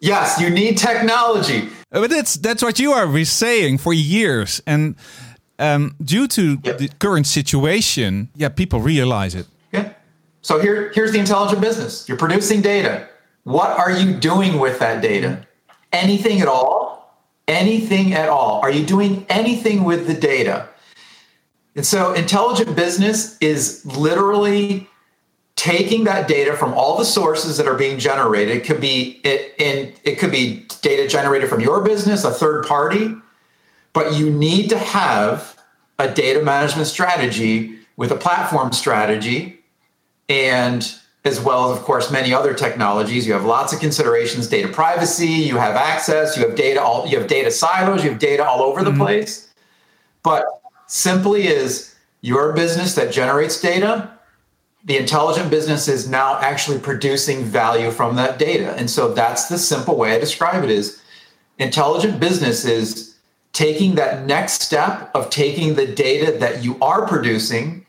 yes, 0.00 0.40
you 0.40 0.50
need 0.50 0.78
technology. 0.78 1.68
But 1.90 2.10
that's 2.10 2.34
that's 2.34 2.62
what 2.62 2.78
you 2.78 2.92
are 2.92 3.24
saying 3.24 3.78
for 3.78 3.92
years, 3.92 4.62
and 4.64 4.94
um, 5.58 5.96
due 6.02 6.28
to 6.28 6.58
yep. 6.62 6.78
the 6.78 6.88
current 7.00 7.26
situation, 7.26 8.30
yeah, 8.36 8.48
people 8.48 8.80
realize 8.80 9.34
it. 9.34 9.46
Yeah. 9.72 9.92
So 10.40 10.58
here, 10.60 10.90
here's 10.94 11.12
the 11.12 11.18
intelligent 11.18 11.60
business. 11.60 12.08
You're 12.08 12.16
producing 12.16 12.62
data. 12.62 13.08
What 13.44 13.70
are 13.78 13.90
you 13.90 14.14
doing 14.14 14.58
with 14.58 14.78
that 14.78 15.02
data? 15.02 15.46
Anything 15.92 16.40
at 16.40 16.48
all? 16.48 16.79
Anything 17.50 18.14
at 18.14 18.28
all? 18.28 18.60
Are 18.62 18.70
you 18.70 18.86
doing 18.86 19.26
anything 19.28 19.84
with 19.84 20.06
the 20.06 20.14
data? 20.14 20.68
And 21.76 21.84
so 21.84 22.12
intelligent 22.12 22.76
business 22.76 23.36
is 23.38 23.84
literally 23.84 24.88
taking 25.56 26.04
that 26.04 26.26
data 26.26 26.56
from 26.56 26.72
all 26.72 26.96
the 26.96 27.04
sources 27.04 27.58
that 27.58 27.66
are 27.66 27.74
being 27.74 27.98
generated. 27.98 28.56
It 28.56 28.64
could 28.64 28.80
be 28.80 29.20
it 29.24 29.54
and 29.60 29.92
it 30.04 30.18
could 30.18 30.30
be 30.30 30.66
data 30.80 31.06
generated 31.06 31.50
from 31.50 31.60
your 31.60 31.82
business, 31.82 32.24
a 32.24 32.30
third 32.30 32.66
party, 32.66 33.14
but 33.92 34.14
you 34.14 34.30
need 34.30 34.70
to 34.70 34.78
have 34.78 35.56
a 35.98 36.08
data 36.08 36.42
management 36.42 36.88
strategy 36.88 37.78
with 37.96 38.10
a 38.10 38.16
platform 38.16 38.72
strategy 38.72 39.60
and 40.30 40.94
as 41.24 41.40
well 41.40 41.70
as, 41.70 41.78
of 41.78 41.84
course, 41.84 42.10
many 42.10 42.32
other 42.32 42.54
technologies. 42.54 43.26
You 43.26 43.32
have 43.34 43.44
lots 43.44 43.72
of 43.72 43.80
considerations: 43.80 44.48
data 44.48 44.68
privacy. 44.68 45.26
You 45.26 45.56
have 45.56 45.76
access. 45.76 46.36
You 46.36 46.46
have 46.46 46.56
data. 46.56 46.80
All 46.82 47.06
you 47.06 47.18
have 47.18 47.28
data 47.28 47.50
silos. 47.50 48.02
You 48.02 48.10
have 48.10 48.18
data 48.18 48.44
all 48.44 48.62
over 48.62 48.82
the 48.82 48.90
mm-hmm. 48.90 49.00
place. 49.00 49.52
But 50.22 50.44
simply 50.86 51.46
is 51.46 51.94
your 52.20 52.52
business 52.52 52.94
that 52.94 53.12
generates 53.12 53.60
data. 53.60 54.10
the 54.84 54.96
intelligent 54.96 55.50
business 55.50 55.88
is 55.88 56.08
now 56.08 56.38
actually 56.40 56.78
producing 56.78 57.44
value 57.44 57.90
from 57.90 58.16
that 58.16 58.38
data. 58.38 58.74
And 58.76 58.88
so 58.88 59.12
that's 59.12 59.48
the 59.48 59.58
simple 59.58 59.96
way 59.96 60.14
I 60.14 60.18
describe 60.18 60.64
it 60.64 60.70
is 60.70 61.00
intelligent 61.58 62.18
business 62.18 62.64
is 62.64 63.16
taking 63.52 63.96
that 63.96 64.24
next 64.24 64.62
step 64.62 65.10
of 65.14 65.28
taking 65.28 65.74
the 65.74 65.86
data 65.86 66.38
that 66.38 66.64
you 66.64 66.78
are 66.80 67.06
producing, 67.06 67.84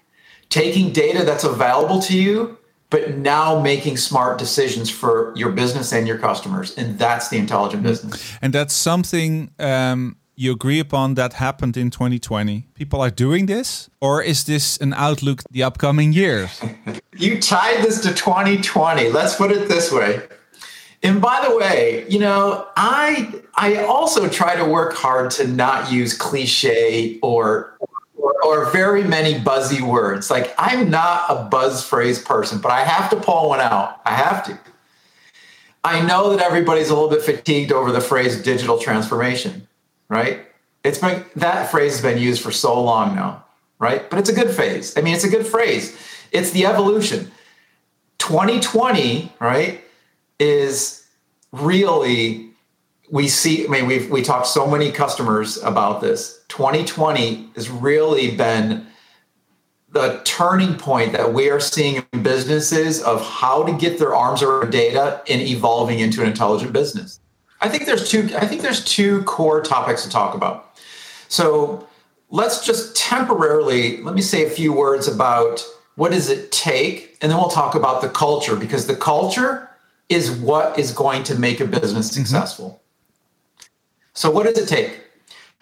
taking 0.50 0.91
data 0.91 1.23
that's 1.23 1.45
available 1.45 2.01
to 2.01 2.17
you, 2.17 2.57
but 2.91 3.15
now 3.17 3.60
making 3.60 3.98
smart 3.98 4.38
decisions 4.38 4.89
for 4.89 5.33
your 5.36 5.51
business 5.51 5.91
and 5.91 6.07
your 6.07 6.19
customers. 6.19 6.77
And 6.77 7.00
that's 7.00 7.29
the 7.29 7.38
intelligent 7.38 7.81
business. 7.81 8.38
And 8.41 8.53
that's 8.53 8.74
something 8.74 9.50
um, 9.60 10.17
you 10.36 10.51
agree 10.51 10.79
upon 10.79 11.15
that 11.15 11.33
happened 11.33 11.77
in 11.77 11.89
2020. 11.89 12.67
People 12.74 13.01
are 13.01 13.10
doing 13.10 13.45
this, 13.45 13.89
or 14.01 14.21
is 14.21 14.43
this 14.43 14.77
an 14.77 14.93
outlook 14.93 15.41
the 15.50 15.63
upcoming 15.63 16.12
years? 16.13 16.62
you 17.17 17.39
tied 17.39 17.83
this 17.83 18.01
to 18.01 18.13
2020. 18.13 19.10
Let's 19.10 19.36
put 19.36 19.51
it 19.51 19.69
this 19.69 19.91
way. 19.91 20.21
And 21.03 21.21
by 21.21 21.45
the 21.48 21.55
way, 21.57 22.05
you 22.10 22.19
know, 22.19 22.67
I 22.75 23.33
I 23.55 23.83
also 23.86 24.27
try 24.29 24.55
to 24.55 24.65
work 24.65 24.93
hard 24.93 25.31
to 25.31 25.48
not 25.48 25.91
use 25.91 26.15
cliche 26.15 27.17
or 27.24 27.77
or, 28.21 28.35
or 28.43 28.71
very 28.71 29.03
many 29.03 29.39
buzzy 29.39 29.81
words. 29.81 30.29
Like 30.29 30.53
I'm 30.57 30.89
not 30.89 31.25
a 31.29 31.43
buzz 31.43 31.85
phrase 31.85 32.21
person, 32.21 32.59
but 32.59 32.71
I 32.71 32.83
have 32.83 33.09
to 33.11 33.15
pull 33.15 33.49
one 33.49 33.59
out. 33.59 34.01
I 34.05 34.13
have 34.13 34.45
to. 34.45 34.59
I 35.83 36.01
know 36.05 36.35
that 36.35 36.45
everybody's 36.45 36.89
a 36.89 36.93
little 36.93 37.09
bit 37.09 37.23
fatigued 37.23 37.71
over 37.71 37.91
the 37.91 38.01
phrase 38.01 38.41
digital 38.41 38.77
transformation, 38.77 39.67
right? 40.09 40.45
It's 40.83 40.99
been 40.99 41.25
that 41.35 41.71
phrase 41.71 41.93
has 41.93 42.01
been 42.01 42.21
used 42.21 42.41
for 42.41 42.51
so 42.51 42.81
long 42.81 43.15
now, 43.15 43.45
right? 43.79 44.09
But 44.09 44.19
it's 44.19 44.29
a 44.29 44.35
good 44.35 44.51
phrase. 44.51 44.97
I 44.97 45.01
mean, 45.01 45.15
it's 45.15 45.23
a 45.23 45.29
good 45.29 45.45
phrase. 45.45 45.97
It's 46.31 46.51
the 46.51 46.65
evolution. 46.65 47.31
2020, 48.19 49.33
right? 49.39 49.83
is 50.41 51.05
really 51.51 52.50
we 53.12 53.27
see 53.27 53.65
i 53.65 53.70
mean 53.70 53.86
we've 53.86 54.10
we 54.10 54.22
talked 54.22 54.48
so 54.48 54.65
many 54.65 54.91
customers 54.91 55.62
about 55.63 56.01
this 56.01 56.44
2020 56.48 57.51
has 57.56 57.70
really 57.70 58.36
been 58.36 58.88
the 59.89 60.22
turning 60.24 60.75
point 60.75 61.12
that 61.12 61.34
we 61.34 61.50
are 61.50 61.60
seeing 61.60 62.03
in 62.13 62.24
businesses 62.24 63.03
of 63.03 63.22
how 63.24 63.63
to 63.63 63.74
get 63.74 64.00
their 64.00 64.15
arms 64.15 64.41
around 64.41 64.72
data 64.72 65.22
and 65.30 65.41
evolving 65.41 66.00
into 66.00 66.22
an 66.22 66.27
intelligent 66.27 66.74
business 66.74 67.20
i 67.60 67.70
think 67.70 67.86
there's 67.86 68.10
two 68.10 68.30
i 68.38 68.48
think 68.48 68.62
there's 68.62 68.84
two 68.84 69.22
core 69.24 69.62
topics 69.62 70.03
to 70.03 70.10
talk 70.10 70.34
about 70.34 70.80
so 71.27 71.88
let's 72.30 72.65
just 72.65 72.96
temporarily 72.96 74.01
let 74.01 74.15
me 74.15 74.22
say 74.22 74.46
a 74.46 74.50
few 74.50 74.72
words 74.72 75.08
about 75.08 75.63
what 75.96 76.12
does 76.12 76.30
it 76.30 76.51
take 76.51 77.18
and 77.22 77.30
then 77.30 77.38
we'll 77.38 77.50
talk 77.50 77.75
about 77.75 78.01
the 78.01 78.10
culture 78.10 78.56
because 78.56 78.88
the 78.88 78.96
culture 78.96 79.68
is 80.12 80.30
what 80.30 80.77
is 80.77 80.91
going 80.91 81.24
to 81.24 81.36
make 81.36 81.62
a 81.62 81.65
business 81.65 82.10
mm-hmm. 82.10 82.22
successful. 82.22 82.80
So, 84.13 84.30
what 84.30 84.46
does 84.46 84.58
it 84.58 84.68
take? 84.68 85.01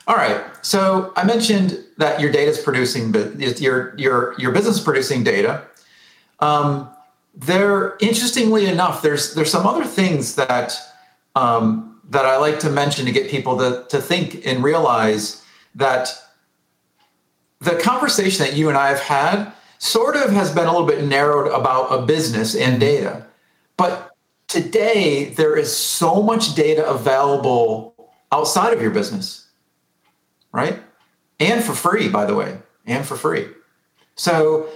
All 0.08 0.16
right. 0.16 0.44
So, 0.66 1.14
I 1.16 1.24
mentioned 1.24 1.84
that 1.98 2.20
your 2.20 2.32
data 2.32 2.52
is 2.52 2.60
producing, 2.60 3.12
but 3.12 3.40
your 3.60 3.96
your 3.98 4.36
your 4.40 4.52
business 4.52 4.78
is 4.78 4.84
producing 4.84 5.24
data. 5.24 5.64
Um, 6.40 6.90
there, 7.36 7.96
interestingly 8.00 8.66
enough, 8.66 9.02
there's 9.02 9.34
there's 9.36 9.52
some 9.52 9.68
other 9.68 9.86
things 9.86 10.36
that 10.36 10.78
um, 11.36 12.02
that 12.10 12.26
I 12.26 12.38
like 12.38 12.60
to 12.60 12.70
mention 12.70 13.06
to 13.06 13.12
get 13.12 13.30
people 13.30 13.58
to 13.58 13.86
to 13.90 14.02
think 14.02 14.46
and 14.46 14.64
realize 14.64 15.44
that 15.76 16.10
the 17.60 17.76
conversation 17.76 18.46
that 18.46 18.56
you 18.56 18.70
and 18.70 18.78
I 18.78 18.90
have 18.90 19.00
had 19.00 19.52
sort 19.78 20.16
of 20.16 20.32
has 20.32 20.54
been 20.54 20.66
a 20.66 20.72
little 20.72 20.88
bit 20.88 21.04
narrowed 21.06 21.52
about 21.52 21.88
a 21.88 22.06
business 22.06 22.56
and 22.56 22.80
data, 22.80 23.26
but 23.78 24.16
today 24.48 25.26
there 25.36 25.56
is 25.56 25.74
so 25.76 26.22
much 26.22 26.56
data 26.56 26.88
available 26.90 27.94
outside 28.32 28.74
of 28.74 28.82
your 28.82 28.92
business, 28.92 29.48
right? 30.52 30.80
And 31.40 31.64
for 31.64 31.74
free, 31.74 32.10
by 32.10 32.26
the 32.26 32.36
way, 32.36 32.58
and 32.86 33.06
for 33.06 33.16
free. 33.16 33.48
So 34.16 34.70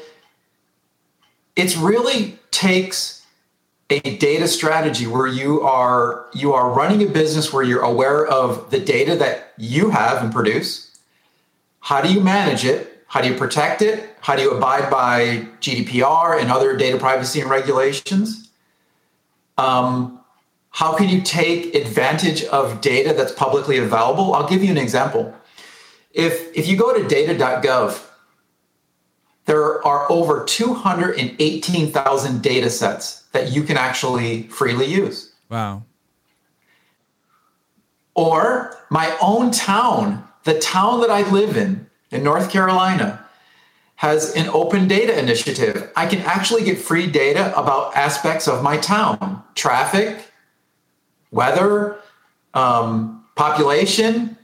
it 1.56 1.78
really 1.78 2.40
takes 2.52 3.26
a 3.90 4.00
data 4.18 4.48
strategy 4.48 5.06
where 5.06 5.28
you 5.28 5.62
are 5.62 6.28
you 6.34 6.54
are 6.54 6.72
running 6.72 7.04
a 7.04 7.12
business 7.12 7.52
where 7.52 7.64
you're 7.64 7.84
aware 7.84 8.26
of 8.26 8.72
the 8.72 8.80
data 8.80 9.16
that 9.18 9.54
you 9.58 9.90
have 9.90 10.24
and 10.24 10.32
produce. 10.32 10.98
How 11.82 12.02
do 12.02 12.12
you 12.12 12.22
manage 12.22 12.64
it? 12.66 13.04
How 13.08 13.22
do 13.22 13.28
you 13.28 13.36
protect 13.36 13.82
it? 13.82 14.16
How 14.22 14.36
do 14.36 14.42
you 14.42 14.52
abide 14.52 14.90
by 14.90 15.48
GDPR 15.60 16.42
and 16.42 16.50
other 16.50 16.76
data 16.78 16.98
privacy 16.98 17.42
and 17.42 17.50
regulations? 17.50 18.50
Um, 19.58 20.23
how 20.74 20.96
can 20.96 21.08
you 21.08 21.22
take 21.22 21.76
advantage 21.76 22.44
of 22.46 22.82
data 22.82 23.14
that's 23.14 23.32
publicly 23.32 23.78
available? 23.78 24.34
I'll 24.34 24.48
give 24.48 24.64
you 24.64 24.72
an 24.72 24.78
example. 24.78 25.32
If, 26.12 26.58
if 26.58 26.68
you 26.68 26.76
go 26.76 27.00
to 27.00 27.08
data.gov, 27.08 28.04
there 29.46 29.86
are 29.86 30.12
over 30.12 30.44
218,000 30.44 32.42
data 32.42 32.72
sets 32.72 33.22
that 33.34 33.52
you 33.52 33.62
can 33.62 33.78
actually 33.78 34.44
freely 34.48 34.88
use. 34.88 35.32
Wow. 35.48 35.84
Or 38.16 38.76
my 38.90 39.16
own 39.22 39.52
town, 39.52 40.28
the 40.44 40.60
town 40.60 41.02
that 41.02 41.12
I 41.12 41.30
live 41.30 41.56
in, 41.56 41.88
in 42.10 42.24
North 42.24 42.50
Carolina, 42.50 43.24
has 43.98 44.34
an 44.36 44.50
open 44.50 44.88
data 44.88 45.20
initiative. 45.20 45.92
I 45.96 46.08
can 46.08 46.22
actually 46.22 46.64
get 46.64 46.80
free 46.80 47.06
data 47.06 47.56
about 47.56 47.96
aspects 47.96 48.48
of 48.48 48.64
my 48.64 48.78
town 48.78 49.44
traffic, 49.54 50.32
weather, 51.34 51.98
um, 52.54 53.26
population. 53.36 54.38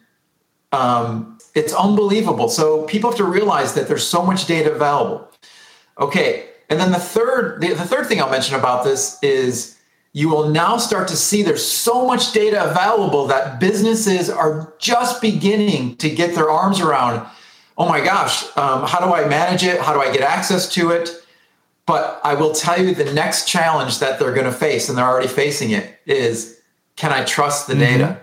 Um, 0.72 1.38
it's 1.56 1.74
unbelievable. 1.74 2.50
So 2.50 2.84
people 2.84 3.10
have 3.10 3.18
to 3.18 3.24
realize 3.24 3.74
that 3.74 3.88
there's 3.88 4.06
so 4.06 4.24
much 4.24 4.46
data 4.46 4.72
available. 4.72 5.30
Okay. 6.00 6.50
And 6.70 6.80
then 6.80 6.92
the 6.92 7.00
third, 7.00 7.62
the, 7.62 7.70
the 7.70 7.86
third 7.86 8.08
thing 8.08 8.22
I'll 8.22 8.30
mention 8.30 8.56
about 8.56 8.84
this 8.84 9.18
is 9.24 9.78
you 10.14 10.30
will 10.30 10.50
now 10.50 10.78
start 10.78 11.08
to 11.08 11.16
see 11.16 11.42
there's 11.44 11.66
so 11.66 12.06
much 12.06 12.32
data 12.32 12.70
available 12.70 13.28
that 13.28 13.60
businesses 13.60 14.30
are 14.30 14.74
just 14.80 15.22
beginning 15.22 15.96
to 15.98 16.10
get 16.10 16.36
their 16.36 16.50
arms 16.50 16.80
around 16.80 17.28
oh 17.80 17.88
my 17.88 18.02
gosh, 18.02 18.44
um, 18.58 18.86
how 18.86 19.00
do 19.00 19.14
I 19.14 19.28
manage 19.28 19.64
it? 19.64 19.80
How 19.80 19.94
do 19.94 20.02
I 20.02 20.12
get 20.12 20.22
access 20.22 20.72
to 20.74 20.92
it? 20.92 21.10
But 21.86 22.20
I 22.24 22.36
will 22.36 22.52
tell 22.52 22.80
you 22.80 22.94
the 22.94 23.12
next 23.14 23.48
challenge 23.48 24.00
that 24.00 24.20
they're 24.20 24.34
going 24.34 24.46
to 24.46 24.52
face, 24.52 24.90
and 24.90 24.98
they're 24.98 25.08
already 25.08 25.30
facing 25.30 25.72
it, 25.72 25.98
is 26.06 26.59
can 27.00 27.14
I 27.14 27.24
trust 27.24 27.68
the 27.68 27.74
mm-hmm. 27.74 27.82
data? 27.82 28.22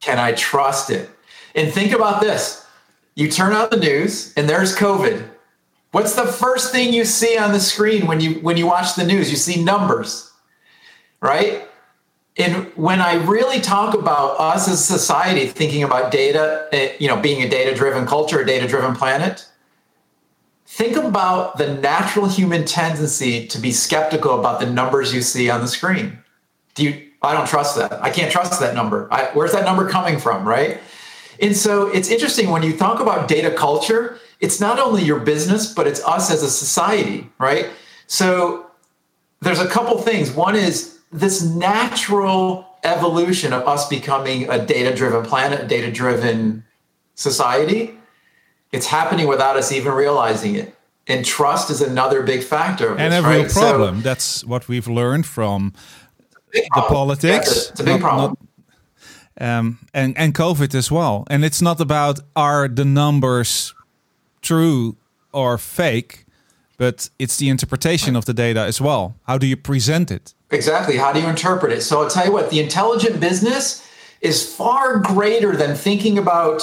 Can 0.00 0.18
I 0.18 0.32
trust 0.32 0.90
it? 0.90 1.08
And 1.54 1.72
think 1.72 1.92
about 1.92 2.20
this 2.20 2.66
you 3.14 3.30
turn 3.30 3.52
on 3.52 3.68
the 3.70 3.76
news, 3.76 4.32
and 4.36 4.48
there's 4.48 4.74
COVID. 4.74 5.28
What's 5.92 6.14
the 6.14 6.26
first 6.26 6.72
thing 6.72 6.92
you 6.92 7.04
see 7.04 7.38
on 7.38 7.52
the 7.52 7.60
screen 7.60 8.06
when 8.06 8.20
you 8.20 8.34
when 8.40 8.56
you 8.56 8.66
watch 8.66 8.96
the 8.96 9.04
news? 9.04 9.30
You 9.30 9.36
see 9.36 9.62
numbers, 9.62 10.32
right? 11.20 11.68
and 12.38 12.72
when 12.76 13.00
I 13.00 13.14
really 13.14 13.60
talk 13.60 13.94
about 13.94 14.40
us 14.40 14.66
as 14.66 14.80
a 14.80 14.82
society 14.82 15.46
thinking 15.46 15.82
about 15.82 16.10
data, 16.10 16.66
eh, 16.72 16.94
you 16.98 17.06
know, 17.06 17.20
being 17.20 17.42
a 17.42 17.48
data 17.48 17.74
driven 17.74 18.06
culture, 18.06 18.40
a 18.40 18.46
data 18.46 18.66
driven 18.66 18.94
planet, 18.94 19.46
think 20.66 20.96
about 20.96 21.58
the 21.58 21.74
natural 21.74 22.26
human 22.26 22.64
tendency 22.64 23.46
to 23.48 23.58
be 23.58 23.70
skeptical 23.70 24.40
about 24.40 24.60
the 24.60 24.66
numbers 24.66 25.12
you 25.12 25.20
see 25.20 25.50
on 25.50 25.60
the 25.60 25.68
screen. 25.68 26.18
Do 26.74 26.84
you, 26.84 27.11
I 27.22 27.32
don't 27.34 27.46
trust 27.46 27.76
that. 27.76 28.02
I 28.02 28.10
can't 28.10 28.30
trust 28.30 28.60
that 28.60 28.74
number. 28.74 29.08
I, 29.10 29.30
where's 29.32 29.52
that 29.52 29.64
number 29.64 29.88
coming 29.88 30.18
from, 30.18 30.46
right? 30.46 30.80
And 31.40 31.56
so 31.56 31.88
it's 31.88 32.08
interesting 32.08 32.50
when 32.50 32.62
you 32.62 32.76
talk 32.76 33.00
about 33.00 33.28
data 33.28 33.50
culture, 33.50 34.18
it's 34.40 34.60
not 34.60 34.78
only 34.78 35.02
your 35.02 35.20
business, 35.20 35.72
but 35.72 35.86
it's 35.86 36.04
us 36.04 36.30
as 36.30 36.42
a 36.42 36.50
society, 36.50 37.30
right? 37.38 37.70
So 38.06 38.66
there's 39.40 39.60
a 39.60 39.68
couple 39.68 39.96
things. 39.98 40.30
One 40.32 40.56
is 40.56 40.98
this 41.12 41.42
natural 41.42 42.66
evolution 42.84 43.52
of 43.52 43.66
us 43.68 43.88
becoming 43.88 44.50
a 44.50 44.64
data 44.64 44.94
driven 44.94 45.24
planet, 45.24 45.60
a 45.60 45.66
data 45.66 45.90
driven 45.90 46.64
society, 47.14 47.98
it's 48.72 48.86
happening 48.86 49.28
without 49.28 49.56
us 49.56 49.70
even 49.70 49.92
realizing 49.92 50.56
it. 50.56 50.74
And 51.06 51.24
trust 51.24 51.70
is 51.70 51.82
another 51.82 52.22
big 52.22 52.42
factor. 52.42 52.96
and 52.96 53.12
a 53.12 53.28
real 53.28 53.42
right? 53.42 53.50
problem. 53.50 53.96
So, 53.96 54.02
That's 54.02 54.44
what 54.44 54.68
we've 54.68 54.86
learned 54.86 55.26
from 55.26 55.72
the 56.52 56.82
politics. 56.88 57.48
it's, 57.48 57.68
a, 57.68 57.70
it's 57.70 57.80
a 57.80 57.84
big 57.84 57.92
not, 57.94 58.00
problem. 58.00 58.36
Not, 59.40 59.58
um, 59.58 59.78
and, 59.94 60.16
and 60.16 60.34
COVID 60.34 60.74
as 60.74 60.90
well. 60.90 61.24
And 61.30 61.44
it's 61.44 61.62
not 61.62 61.80
about 61.80 62.20
are 62.36 62.68
the 62.68 62.84
numbers 62.84 63.74
true 64.42 64.96
or 65.32 65.58
fake, 65.58 66.26
but 66.76 67.08
it's 67.18 67.36
the 67.38 67.48
interpretation 67.48 68.16
of 68.16 68.24
the 68.24 68.34
data 68.34 68.60
as 68.60 68.80
well. 68.80 69.14
How 69.26 69.38
do 69.38 69.46
you 69.46 69.56
present 69.56 70.10
it? 70.10 70.34
Exactly. 70.50 70.96
How 70.96 71.12
do 71.12 71.20
you 71.20 71.28
interpret 71.28 71.72
it? 71.72 71.82
So 71.82 72.02
I'll 72.02 72.10
tell 72.10 72.26
you 72.26 72.32
what, 72.32 72.50
the 72.50 72.60
intelligent 72.60 73.20
business 73.20 73.86
is 74.20 74.54
far 74.54 74.98
greater 74.98 75.56
than 75.56 75.74
thinking 75.74 76.18
about 76.18 76.62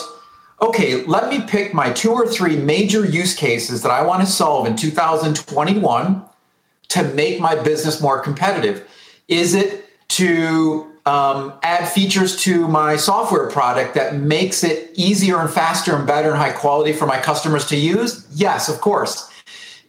okay, 0.62 1.06
let 1.06 1.30
me 1.30 1.42
pick 1.42 1.74
my 1.74 1.90
two 1.92 2.12
or 2.12 2.28
three 2.28 2.58
major 2.58 3.06
use 3.06 3.34
cases 3.34 3.82
that 3.82 3.92
I 3.92 4.02
want 4.04 4.22
to 4.22 4.28
solve 4.28 4.68
in 4.68 4.76
2021 4.76 6.24
to 6.90 7.04
make 7.14 7.40
my 7.40 7.56
business 7.56 8.02
more 8.02 8.20
competitive. 8.20 8.86
Is 9.30 9.54
it 9.54 9.86
to 10.10 10.92
um, 11.06 11.54
add 11.64 11.88
features 11.88 12.42
to 12.42 12.68
my 12.68 12.98
software 12.98 13.50
product 13.50 13.94
that 13.94 14.16
makes 14.16 14.64
it 14.64 14.92
easier 14.96 15.40
and 15.40 15.50
faster 15.50 15.96
and 15.96 16.06
better 16.06 16.30
and 16.30 16.38
high 16.38 16.52
quality 16.52 16.92
for 16.94 17.06
my 17.06 17.20
customers 17.20 17.66
to 17.68 17.78
use? 17.78 18.28
Yes, 18.34 18.68
of 18.68 18.82
course. 18.82 19.32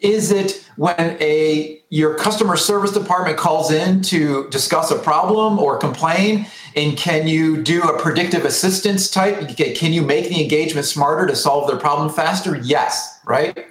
Is 0.01 0.31
it 0.31 0.65
when 0.77 1.19
a 1.21 1.83
your 1.91 2.15
customer 2.15 2.57
service 2.57 2.93
department 2.93 3.37
calls 3.37 3.71
in 3.71 4.01
to 4.01 4.49
discuss 4.49 4.91
a 4.91 4.99
problem 4.99 5.59
or 5.59 5.77
complain 5.77 6.47
and 6.75 6.97
can 6.97 7.29
you 7.29 7.63
do 7.63 7.83
a 7.83 8.01
predictive 8.01 8.47
assistance 8.47 9.11
type 9.11 9.47
can 9.57 9.93
you 9.93 10.01
make 10.01 10.29
the 10.29 10.41
engagement 10.41 10.87
smarter 10.87 11.27
to 11.27 11.37
solve 11.37 11.69
their 11.69 11.77
problem 11.77 12.09
faster 12.09 12.57
yes 12.59 13.21
right 13.27 13.67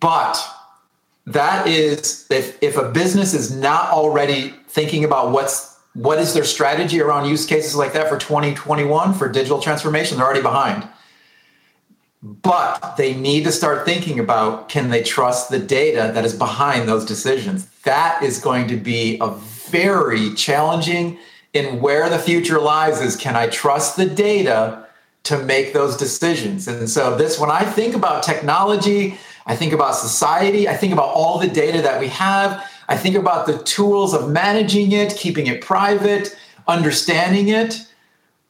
but 0.00 0.44
that 1.26 1.66
is 1.66 2.26
if, 2.30 2.60
if 2.62 2.76
a 2.76 2.88
business 2.88 3.34
is 3.34 3.54
not 3.54 3.90
already 3.90 4.54
thinking 4.68 5.04
about 5.04 5.30
what's 5.30 5.72
what 5.94 6.18
is 6.18 6.32
their 6.32 6.44
strategy 6.44 7.02
around 7.02 7.28
use 7.28 7.44
cases 7.44 7.76
like 7.76 7.92
that 7.92 8.08
for 8.08 8.16
2021 8.16 9.12
for 9.12 9.28
digital 9.28 9.60
transformation 9.60 10.16
they're 10.16 10.26
already 10.26 10.42
behind. 10.42 10.88
But 12.22 12.96
they 12.96 13.14
need 13.14 13.44
to 13.44 13.52
start 13.52 13.84
thinking 13.84 14.18
about 14.18 14.68
can 14.68 14.90
they 14.90 15.02
trust 15.02 15.50
the 15.50 15.58
data 15.58 16.12
that 16.14 16.24
is 16.24 16.34
behind 16.34 16.88
those 16.88 17.04
decisions? 17.04 17.66
That 17.82 18.22
is 18.22 18.38
going 18.38 18.68
to 18.68 18.76
be 18.76 19.18
a 19.20 19.30
very 19.30 20.34
challenging 20.34 21.18
in 21.52 21.80
where 21.80 22.08
the 22.08 22.18
future 22.18 22.60
lies 22.60 23.00
is 23.00 23.16
can 23.16 23.36
i 23.36 23.46
trust 23.46 23.96
the 23.96 24.06
data 24.06 24.86
to 25.24 25.38
make 25.44 25.72
those 25.72 25.96
decisions? 25.96 26.66
And 26.66 26.88
so 26.90 27.16
this 27.16 27.38
when 27.38 27.50
i 27.50 27.64
think 27.64 27.94
about 27.94 28.22
technology 28.24 29.18
i 29.46 29.56
think 29.56 29.72
about 29.72 29.94
society 29.94 30.68
i 30.68 30.76
think 30.76 30.92
about 30.92 31.08
all 31.08 31.38
the 31.38 31.48
data 31.48 31.80
that 31.82 32.00
we 32.00 32.08
have 32.08 32.64
i 32.88 32.96
think 32.96 33.16
about 33.16 33.46
the 33.46 33.58
tools 33.64 34.14
of 34.14 34.30
managing 34.30 34.92
it 34.92 35.16
keeping 35.16 35.46
it 35.46 35.60
private 35.60 36.36
understanding 36.68 37.48
it 37.48 37.86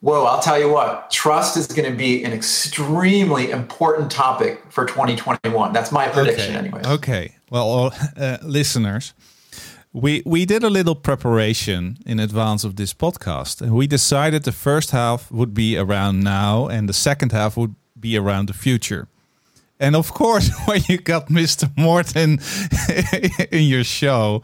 Whoa, 0.02 0.24
I'll 0.24 0.40
tell 0.40 0.58
you 0.58 0.68
what, 0.68 1.12
trust 1.12 1.56
is 1.56 1.68
going 1.68 1.88
to 1.88 1.96
be 1.96 2.24
an 2.24 2.32
extremely 2.32 3.52
important 3.52 4.10
topic 4.10 4.60
for 4.68 4.84
2021. 4.84 5.72
That's 5.72 5.92
my 5.92 6.08
prediction, 6.08 6.56
okay. 6.56 6.58
anyway. 6.58 6.82
Okay. 6.84 7.36
Well, 7.50 7.94
uh, 8.16 8.38
listeners, 8.42 9.14
we, 9.92 10.20
we 10.26 10.44
did 10.44 10.64
a 10.64 10.70
little 10.70 10.96
preparation 10.96 11.98
in 12.04 12.18
advance 12.18 12.64
of 12.64 12.74
this 12.74 12.92
podcast, 12.92 13.62
and 13.62 13.76
we 13.76 13.86
decided 13.86 14.42
the 14.42 14.50
first 14.50 14.90
half 14.90 15.30
would 15.30 15.54
be 15.54 15.76
around 15.76 16.24
now, 16.24 16.66
and 16.66 16.88
the 16.88 16.94
second 16.94 17.30
half 17.30 17.56
would 17.56 17.76
be 17.98 18.16
around 18.16 18.48
the 18.48 18.54
future. 18.54 19.06
And 19.82 19.96
of 19.96 20.14
course, 20.14 20.48
when 20.66 20.80
you 20.88 20.98
got 20.98 21.28
Mr. 21.28 21.68
Morton 21.76 22.38
in 23.50 23.64
your 23.64 23.84
show, 23.84 24.42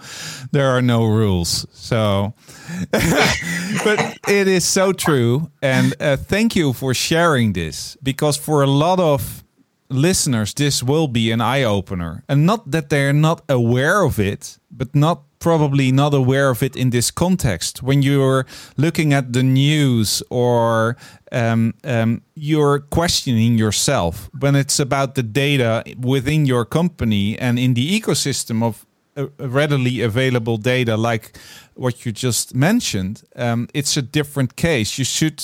there 0.51 0.69
are 0.69 0.83
no 0.83 1.05
rules. 1.07 1.67
So, 1.73 2.35
but 2.91 4.19
it 4.29 4.49
is 4.49 4.65
so 4.65 4.93
true. 4.93 5.51
And 5.63 5.95
uh, 6.01 6.17
thank 6.17 6.57
you 6.57 6.73
for 6.73 6.93
sharing 6.93 7.53
this 7.53 7.97
because 8.03 8.37
for 8.37 8.63
a 8.63 8.67
lot 8.67 8.99
of 8.99 9.45
listeners, 9.89 10.53
this 10.55 10.83
will 10.83 11.07
be 11.07 11.31
an 11.31 11.41
eye 11.41 11.63
opener. 11.63 12.25
And 12.29 12.45
not 12.45 12.71
that 12.73 12.89
they're 12.91 13.13
not 13.13 13.43
aware 13.49 14.03
of 14.03 14.19
it, 14.19 14.59
but 14.71 14.93
not 14.95 15.23
probably 15.39 15.93
not 15.93 16.15
aware 16.15 16.51
of 16.51 16.63
it 16.63 16.77
in 16.77 16.91
this 16.91 17.11
context. 17.11 17.83
When 17.83 18.03
you're 18.03 18.47
looking 18.77 19.13
at 19.13 19.33
the 19.33 19.43
news 19.43 20.23
or 20.31 20.97
um, 21.33 21.75
um, 21.85 22.23
you're 22.35 22.81
questioning 22.81 23.59
yourself, 23.59 24.31
when 24.39 24.57
it's 24.57 24.79
about 24.81 25.15
the 25.15 25.23
data 25.23 25.85
within 25.99 26.47
your 26.47 26.65
company 26.65 27.39
and 27.39 27.59
in 27.59 27.75
the 27.75 28.01
ecosystem 28.01 28.63
of 28.63 28.87
uh, 29.17 29.27
readily 29.39 30.01
available 30.01 30.57
data, 30.57 30.97
like 30.97 31.37
what 31.75 32.05
you 32.05 32.13
just 32.13 32.55
mentioned, 32.55 33.23
um, 33.37 33.69
it's 33.75 33.97
a 33.97 34.03
different 34.03 34.57
case. 34.57 34.99
You 34.99 35.05
should 35.05 35.43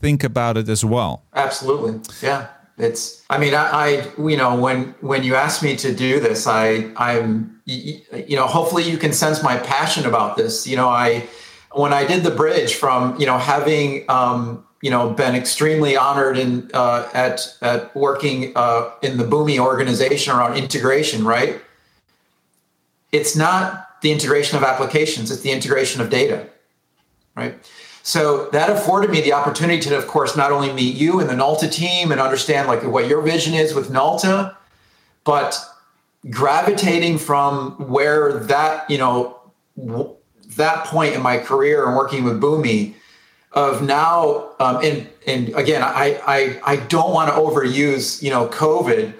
think 0.00 0.24
about 0.24 0.56
it 0.56 0.68
as 0.68 0.84
well. 0.84 1.22
Absolutely. 1.34 2.00
Yeah 2.22 2.48
it's 2.76 3.24
i 3.30 3.38
mean 3.38 3.54
I, 3.54 3.70
I, 3.70 4.12
you 4.18 4.36
know 4.36 4.58
when 4.58 4.94
when 5.00 5.22
you 5.22 5.36
ask 5.36 5.62
me 5.62 5.76
to 5.76 5.94
do 5.94 6.20
this 6.20 6.46
i 6.46 6.90
i'm 6.96 7.54
you 7.66 8.36
know 8.36 8.46
hopefully 8.46 8.82
you 8.82 8.98
can 8.98 9.12
sense 9.12 9.42
my 9.42 9.56
passion 9.56 10.06
about 10.06 10.36
this. 10.36 10.66
You 10.66 10.76
know 10.76 10.88
i 10.88 11.26
when 11.72 11.92
i 11.92 12.04
did 12.04 12.22
the 12.22 12.30
bridge 12.30 12.74
from 12.74 13.18
you 13.18 13.26
know 13.26 13.38
having 13.38 14.04
um, 14.10 14.64
you 14.82 14.90
know 14.90 15.10
been 15.10 15.34
extremely 15.34 15.96
honored 15.96 16.36
in 16.36 16.70
uh, 16.74 17.08
at 17.14 17.56
at 17.62 17.94
working 17.96 18.52
uh, 18.54 18.90
in 19.02 19.16
the 19.16 19.24
Boomi 19.24 19.58
organization 19.58 20.34
around 20.34 20.56
integration 20.56 21.24
right? 21.24 21.60
It's 23.12 23.36
not 23.36 24.02
the 24.02 24.10
integration 24.12 24.58
of 24.58 24.64
applications 24.64 25.30
it's 25.30 25.40
the 25.40 25.52
integration 25.52 26.02
of 26.02 26.10
data 26.10 26.46
right 27.34 27.54
so 28.06 28.50
that 28.50 28.68
afforded 28.68 29.08
me 29.08 29.22
the 29.22 29.32
opportunity 29.32 29.80
to, 29.80 29.96
of 29.96 30.06
course, 30.06 30.36
not 30.36 30.52
only 30.52 30.70
meet 30.70 30.94
you 30.94 31.20
and 31.20 31.28
the 31.28 31.34
Nalta 31.34 31.66
team 31.66 32.12
and 32.12 32.20
understand 32.20 32.68
like 32.68 32.84
what 32.84 33.08
your 33.08 33.22
vision 33.22 33.54
is 33.54 33.72
with 33.72 33.90
Nalta, 33.90 34.54
but 35.24 35.58
gravitating 36.28 37.16
from 37.16 37.70
where 37.88 38.40
that, 38.40 38.90
you 38.90 38.98
know, 38.98 39.40
w- 39.78 40.14
that 40.56 40.84
point 40.84 41.14
in 41.14 41.22
my 41.22 41.38
career 41.38 41.86
and 41.86 41.96
working 41.96 42.24
with 42.24 42.42
Boomi 42.42 42.94
of 43.52 43.82
now, 43.82 44.50
um, 44.60 44.84
and, 44.84 45.08
and 45.26 45.48
again, 45.54 45.82
I, 45.82 46.20
I, 46.26 46.60
I 46.72 46.76
don't 46.76 47.14
want 47.14 47.30
to 47.30 47.36
overuse, 47.36 48.22
you 48.22 48.28
know, 48.28 48.48
COVID, 48.48 49.14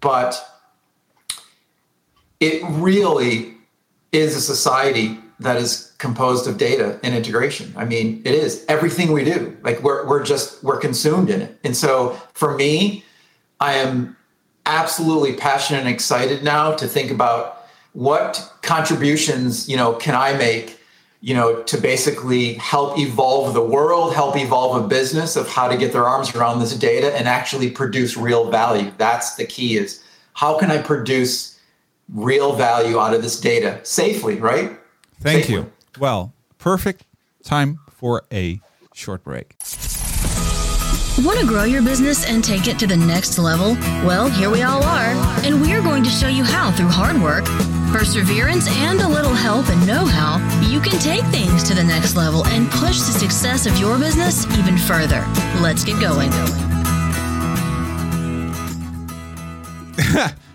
but 0.00 0.44
it 2.40 2.60
really 2.70 3.54
is 4.10 4.34
a 4.34 4.40
society 4.40 5.20
that 5.40 5.56
is 5.56 5.92
composed 5.98 6.46
of 6.46 6.56
data 6.56 6.98
and 7.02 7.14
integration. 7.14 7.72
I 7.76 7.84
mean, 7.84 8.22
it 8.24 8.34
is 8.34 8.64
everything 8.68 9.12
we 9.12 9.24
do. 9.24 9.56
Like 9.62 9.82
we're 9.82 10.06
we're 10.06 10.22
just 10.22 10.62
we're 10.64 10.78
consumed 10.78 11.30
in 11.30 11.42
it. 11.42 11.58
And 11.62 11.76
so 11.76 12.20
for 12.32 12.54
me, 12.54 13.04
I 13.60 13.74
am 13.74 14.16
absolutely 14.64 15.34
passionate 15.34 15.80
and 15.80 15.88
excited 15.88 16.42
now 16.42 16.72
to 16.72 16.86
think 16.86 17.10
about 17.10 17.66
what 17.92 18.52
contributions, 18.62 19.68
you 19.68 19.76
know, 19.76 19.94
can 19.94 20.14
I 20.14 20.34
make, 20.34 20.78
you 21.20 21.34
know, 21.34 21.62
to 21.62 21.78
basically 21.78 22.54
help 22.54 22.98
evolve 22.98 23.54
the 23.54 23.62
world, 23.62 24.14
help 24.14 24.36
evolve 24.36 24.84
a 24.84 24.88
business 24.88 25.36
of 25.36 25.48
how 25.48 25.68
to 25.68 25.76
get 25.76 25.92
their 25.92 26.04
arms 26.04 26.34
around 26.34 26.60
this 26.60 26.76
data 26.76 27.16
and 27.16 27.26
actually 27.26 27.70
produce 27.70 28.16
real 28.16 28.50
value. 28.50 28.92
That's 28.98 29.36
the 29.36 29.46
key 29.46 29.76
is 29.76 30.02
how 30.34 30.58
can 30.58 30.70
I 30.70 30.82
produce 30.82 31.58
real 32.12 32.54
value 32.54 32.98
out 32.98 33.14
of 33.14 33.22
this 33.22 33.40
data 33.40 33.80
safely, 33.82 34.36
right? 34.36 34.78
Thank 35.20 35.48
you. 35.48 35.70
Well, 35.98 36.32
perfect 36.58 37.04
time 37.44 37.78
for 37.90 38.24
a 38.32 38.60
short 38.94 39.24
break. 39.24 39.56
Want 41.24 41.40
to 41.40 41.46
grow 41.46 41.64
your 41.64 41.82
business 41.82 42.28
and 42.28 42.44
take 42.44 42.68
it 42.68 42.78
to 42.78 42.86
the 42.86 42.96
next 42.96 43.38
level? 43.38 43.72
Well, 44.04 44.28
here 44.28 44.50
we 44.50 44.62
all 44.62 44.82
are, 44.84 45.14
and 45.44 45.62
we're 45.62 45.80
going 45.80 46.04
to 46.04 46.10
show 46.10 46.28
you 46.28 46.44
how 46.44 46.70
through 46.72 46.88
hard 46.88 47.20
work, 47.22 47.46
perseverance, 47.90 48.68
and 48.68 49.00
a 49.00 49.08
little 49.08 49.32
help 49.32 49.66
and 49.70 49.86
know 49.86 50.04
how 50.04 50.36
you 50.68 50.78
can 50.78 51.00
take 51.00 51.24
things 51.26 51.64
to 51.64 51.74
the 51.74 51.82
next 51.82 52.16
level 52.16 52.46
and 52.48 52.70
push 52.70 52.98
the 52.98 53.12
success 53.12 53.64
of 53.64 53.78
your 53.78 53.98
business 53.98 54.46
even 54.58 54.76
further. 54.76 55.26
Let's 55.62 55.84
get 55.84 55.98
going. 56.00 56.30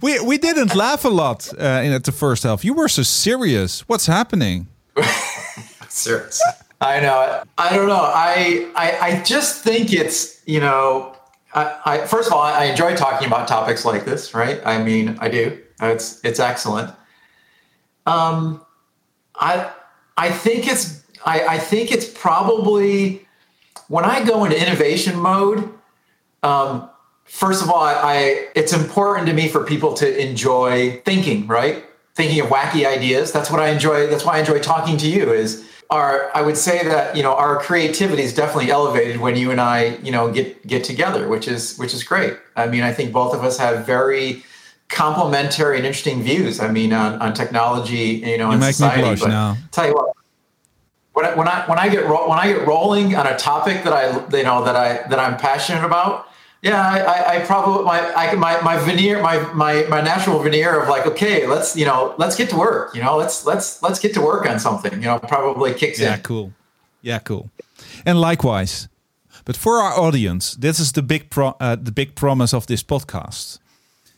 we 0.00 0.20
we 0.20 0.38
didn't 0.38 0.74
laugh 0.74 1.04
a 1.04 1.08
lot 1.08 1.52
uh, 1.58 1.82
in 1.84 2.00
the 2.02 2.12
first 2.12 2.42
half. 2.42 2.64
You 2.64 2.74
were 2.74 2.88
so 2.88 3.02
serious. 3.02 3.88
What's 3.88 4.06
happening? 4.06 4.66
serious. 5.88 6.42
I 6.80 7.00
know. 7.00 7.42
I 7.56 7.76
don't 7.76 7.88
know. 7.88 7.94
I, 7.94 8.70
I 8.76 8.98
I 9.08 9.22
just 9.22 9.62
think 9.64 9.92
it's 9.92 10.42
you 10.46 10.60
know. 10.60 11.14
I, 11.54 11.80
I 11.84 12.06
first 12.06 12.28
of 12.28 12.34
all 12.34 12.42
I 12.42 12.66
enjoy 12.66 12.94
talking 12.94 13.26
about 13.26 13.48
topics 13.48 13.84
like 13.84 14.04
this, 14.04 14.34
right? 14.34 14.60
I 14.64 14.82
mean, 14.82 15.16
I 15.20 15.28
do. 15.28 15.58
It's 15.80 16.20
it's 16.24 16.40
excellent. 16.40 16.92
Um, 18.06 18.64
I 19.34 19.70
I 20.16 20.30
think 20.30 20.68
it's 20.68 21.02
I, 21.24 21.46
I 21.46 21.58
think 21.58 21.90
it's 21.90 22.08
probably 22.08 23.26
when 23.88 24.04
I 24.04 24.24
go 24.24 24.44
into 24.44 24.60
innovation 24.60 25.16
mode. 25.18 25.72
Um, 26.42 26.90
first 27.28 27.62
of 27.62 27.70
all, 27.70 27.80
I, 27.80 27.94
I, 27.94 28.48
it's 28.54 28.72
important 28.72 29.28
to 29.28 29.32
me 29.32 29.48
for 29.48 29.64
people 29.64 29.94
to 29.94 30.20
enjoy 30.20 31.00
thinking, 31.04 31.46
right? 31.46 31.84
Thinking 32.14 32.40
of 32.40 32.48
wacky 32.48 32.86
ideas. 32.86 33.30
That's 33.32 33.50
what 33.50 33.60
I 33.60 33.68
enjoy. 33.68 34.08
That's 34.08 34.24
why 34.24 34.36
I 34.36 34.40
enjoy 34.40 34.58
talking 34.58 34.96
to 34.98 35.08
you. 35.08 35.32
Is 35.32 35.68
our 35.90 36.30
I 36.34 36.42
would 36.42 36.56
say 36.56 36.82
that 36.84 37.16
you 37.16 37.22
know 37.22 37.34
our 37.34 37.58
creativity 37.58 38.22
is 38.22 38.34
definitely 38.34 38.72
elevated 38.72 39.20
when 39.20 39.36
you 39.36 39.52
and 39.52 39.60
I 39.60 39.96
you 40.02 40.10
know 40.10 40.32
get 40.32 40.66
get 40.66 40.82
together, 40.82 41.28
which 41.28 41.46
is 41.46 41.78
which 41.78 41.94
is 41.94 42.02
great. 42.02 42.36
I 42.56 42.66
mean, 42.66 42.82
I 42.82 42.92
think 42.92 43.12
both 43.12 43.34
of 43.34 43.44
us 43.44 43.56
have 43.58 43.86
very 43.86 44.42
complementary 44.88 45.76
and 45.76 45.86
interesting 45.86 46.22
views. 46.22 46.60
I 46.60 46.70
mean, 46.70 46.92
on, 46.92 47.20
on 47.22 47.34
technology, 47.34 48.22
you 48.24 48.38
know, 48.38 48.46
you 48.46 48.52
and 48.52 48.60
make 48.60 48.74
society. 48.74 49.02
Me 49.02 49.08
blush 49.10 49.20
but 49.20 49.28
now. 49.28 49.56
tell 49.70 49.86
you 49.86 49.94
what, 49.94 50.14
when 51.12 51.26
I, 51.26 51.34
when 51.36 51.48
I 51.48 51.66
when 51.68 51.78
I 51.78 51.88
get 51.88 52.04
ro- 52.06 52.28
when 52.28 52.38
I 52.38 52.52
get 52.52 52.66
rolling 52.66 53.14
on 53.14 53.26
a 53.26 53.36
topic 53.36 53.84
that 53.84 53.92
I 53.92 54.36
you 54.36 54.44
know 54.44 54.64
that 54.64 54.76
I 54.76 55.08
that 55.08 55.18
I'm 55.18 55.36
passionate 55.36 55.84
about, 55.84 56.27
yeah, 56.60 56.82
I, 56.82 57.36
I 57.36 57.46
probably 57.46 57.84
my 57.84 58.12
I, 58.14 58.34
my 58.34 58.60
my 58.62 58.78
veneer 58.78 59.22
my 59.22 59.38
my 59.52 59.84
my 59.84 60.00
natural 60.00 60.40
veneer 60.40 60.80
of 60.80 60.88
like 60.88 61.06
okay, 61.06 61.46
let's 61.46 61.76
you 61.76 61.84
know 61.84 62.14
let's 62.18 62.34
get 62.34 62.50
to 62.50 62.56
work. 62.56 62.94
You 62.94 63.02
know, 63.02 63.16
let's 63.16 63.46
let's 63.46 63.80
let's 63.80 64.00
get 64.00 64.12
to 64.14 64.20
work 64.20 64.44
on 64.48 64.58
something. 64.58 64.94
You 64.94 65.06
know, 65.06 65.18
probably 65.20 65.72
kicks 65.72 66.00
yeah, 66.00 66.06
in. 66.06 66.12
Yeah, 66.12 66.18
cool. 66.18 66.52
Yeah, 67.00 67.18
cool. 67.20 67.50
And 68.04 68.20
likewise, 68.20 68.88
but 69.44 69.56
for 69.56 69.76
our 69.76 69.92
audience, 69.92 70.56
this 70.56 70.80
is 70.80 70.92
the 70.92 71.02
big 71.02 71.30
pro- 71.30 71.56
uh, 71.60 71.76
the 71.76 71.92
big 71.92 72.16
promise 72.16 72.52
of 72.52 72.66
this 72.66 72.82
podcast. 72.82 73.60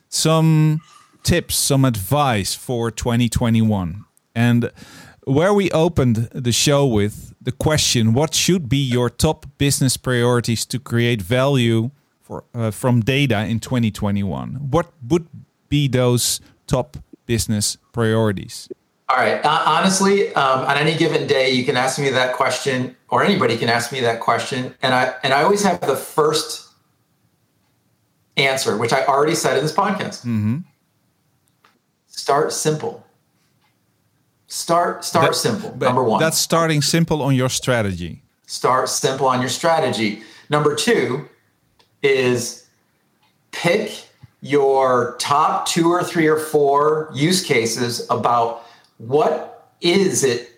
Some 0.09 0.81
tips, 1.23 1.57
some 1.57 1.85
advice 1.85 2.55
for 2.55 2.91
2021, 2.91 4.07
and 4.35 4.73
where 5.25 5.53
we 5.53 5.71
opened 5.73 6.31
the 6.33 6.53
show 6.53 6.87
with 6.87 7.35
the 7.39 7.53
question, 7.53 8.15
"What 8.15 8.35
should 8.35 8.71
be 8.71 8.79
your 8.79 9.11
top 9.11 9.45
business 9.59 9.99
priorities 9.99 10.65
to 10.67 10.79
create 10.79 11.21
value 11.21 11.91
for 12.31 12.45
uh, 12.55 12.71
from 12.71 13.01
data 13.01 13.45
in 13.47 13.59
2021?" 13.61 14.71
What 14.71 14.87
would 15.09 15.27
be 15.69 15.89
those 15.89 16.41
top 16.67 16.97
business 17.27 17.77
priorities? 17.93 18.69
All 19.09 19.17
right. 19.17 19.45
Uh, 19.45 19.63
honestly, 19.67 20.33
um, 20.35 20.61
on 20.61 20.77
any 20.77 20.95
given 20.97 21.27
day, 21.27 21.51
you 21.51 21.65
can 21.65 21.77
ask 21.77 21.99
me 21.99 22.11
that 22.11 22.35
question, 22.37 22.97
or 23.09 23.25
anybody 23.25 23.57
can 23.59 23.69
ask 23.69 23.91
me 23.93 24.01
that 24.03 24.21
question, 24.21 24.75
and 24.83 24.95
I 24.95 25.15
and 25.25 25.33
I 25.35 25.43
always 25.43 25.63
have 25.65 25.81
the 25.81 25.97
first 25.97 26.69
answer, 28.37 28.77
which 28.77 28.93
I 28.93 29.05
already 29.07 29.35
said 29.35 29.57
in 29.59 29.63
this 29.65 29.73
podcast. 29.75 30.23
Mm-hmm. 30.25 30.59
Start 32.07 32.53
simple. 32.53 33.05
Start 34.47 35.05
start 35.05 35.33
That- 35.33 35.35
simple. 35.35 35.77
Number 35.77 36.05
one. 36.05 36.21
That's 36.21 36.39
starting 36.39 36.81
simple 36.83 37.23
on 37.23 37.35
your 37.35 37.49
strategy. 37.49 38.23
start 38.47 38.89
simple 38.89 39.27
on 39.27 39.41
your 39.41 39.49
strategy. 39.51 40.23
Number 40.49 40.75
two 40.75 41.29
is 42.03 42.67
pick 43.53 44.05
your 44.41 45.17
top 45.19 45.67
two 45.67 45.91
or 45.91 46.03
three 46.03 46.27
or 46.27 46.39
four 46.39 47.11
use 47.15 47.45
cases 47.45 48.07
about 48.11 48.65
what 48.99 49.73
is 49.81 50.25
it, 50.25 50.51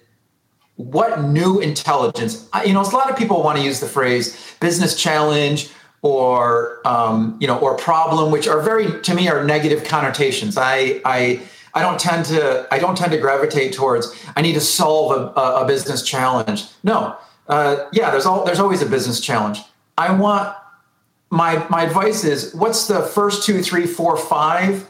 what 0.77 1.23
new 1.23 1.61
intelligence. 1.61 2.49
You 2.65 2.73
know, 2.73 2.81
a 2.81 2.85
lot 2.85 3.11
of 3.11 3.17
people 3.17 3.43
want 3.43 3.59
to 3.59 3.65
use 3.65 3.81
the 3.81 3.87
phrase 3.89 4.57
business 4.61 5.01
challenge 5.01 5.71
or 6.03 6.81
um, 6.85 7.37
you 7.41 7.47
know 7.47 7.59
or 7.59 7.77
problem, 7.77 8.33
which 8.33 8.49
are 8.49 8.61
very 8.61 9.01
to 9.03 9.15
me 9.15 9.29
are 9.29 9.45
negative 9.45 9.85
connotations. 9.85 10.57
I 10.59 11.01
I 11.05 11.43
I 11.75 11.83
don't 11.83 11.99
tend 11.99 12.25
to 12.27 12.67
I 12.71 12.79
don't 12.79 12.97
tend 12.97 13.13
to 13.13 13.19
gravitate 13.19 13.73
towards 13.73 14.15
I 14.37 14.43
need 14.43 14.55
to 14.55 14.61
solve 14.61 15.13
a, 15.37 15.41
a, 15.41 15.65
business 15.67 16.03
challenge. 16.03 16.65
No, 16.83 17.17
uh, 17.49 17.89
yeah, 17.93 18.11
there's 18.11 18.27
all 18.27 18.45
there's 18.45 18.59
always 18.59 18.83
a 18.83 18.87
business 18.87 19.21
challenge. 19.21 19.61
I 19.97 20.13
want 20.13 20.57
my 21.33 21.67
my 21.71 21.83
advice 21.85 22.25
is 22.25 22.55
what's 22.55 22.87
the 22.87 23.01
first 23.01 23.45
two, 23.45 23.63
three, 23.63 23.87
four, 23.87 24.17
five 24.17 24.89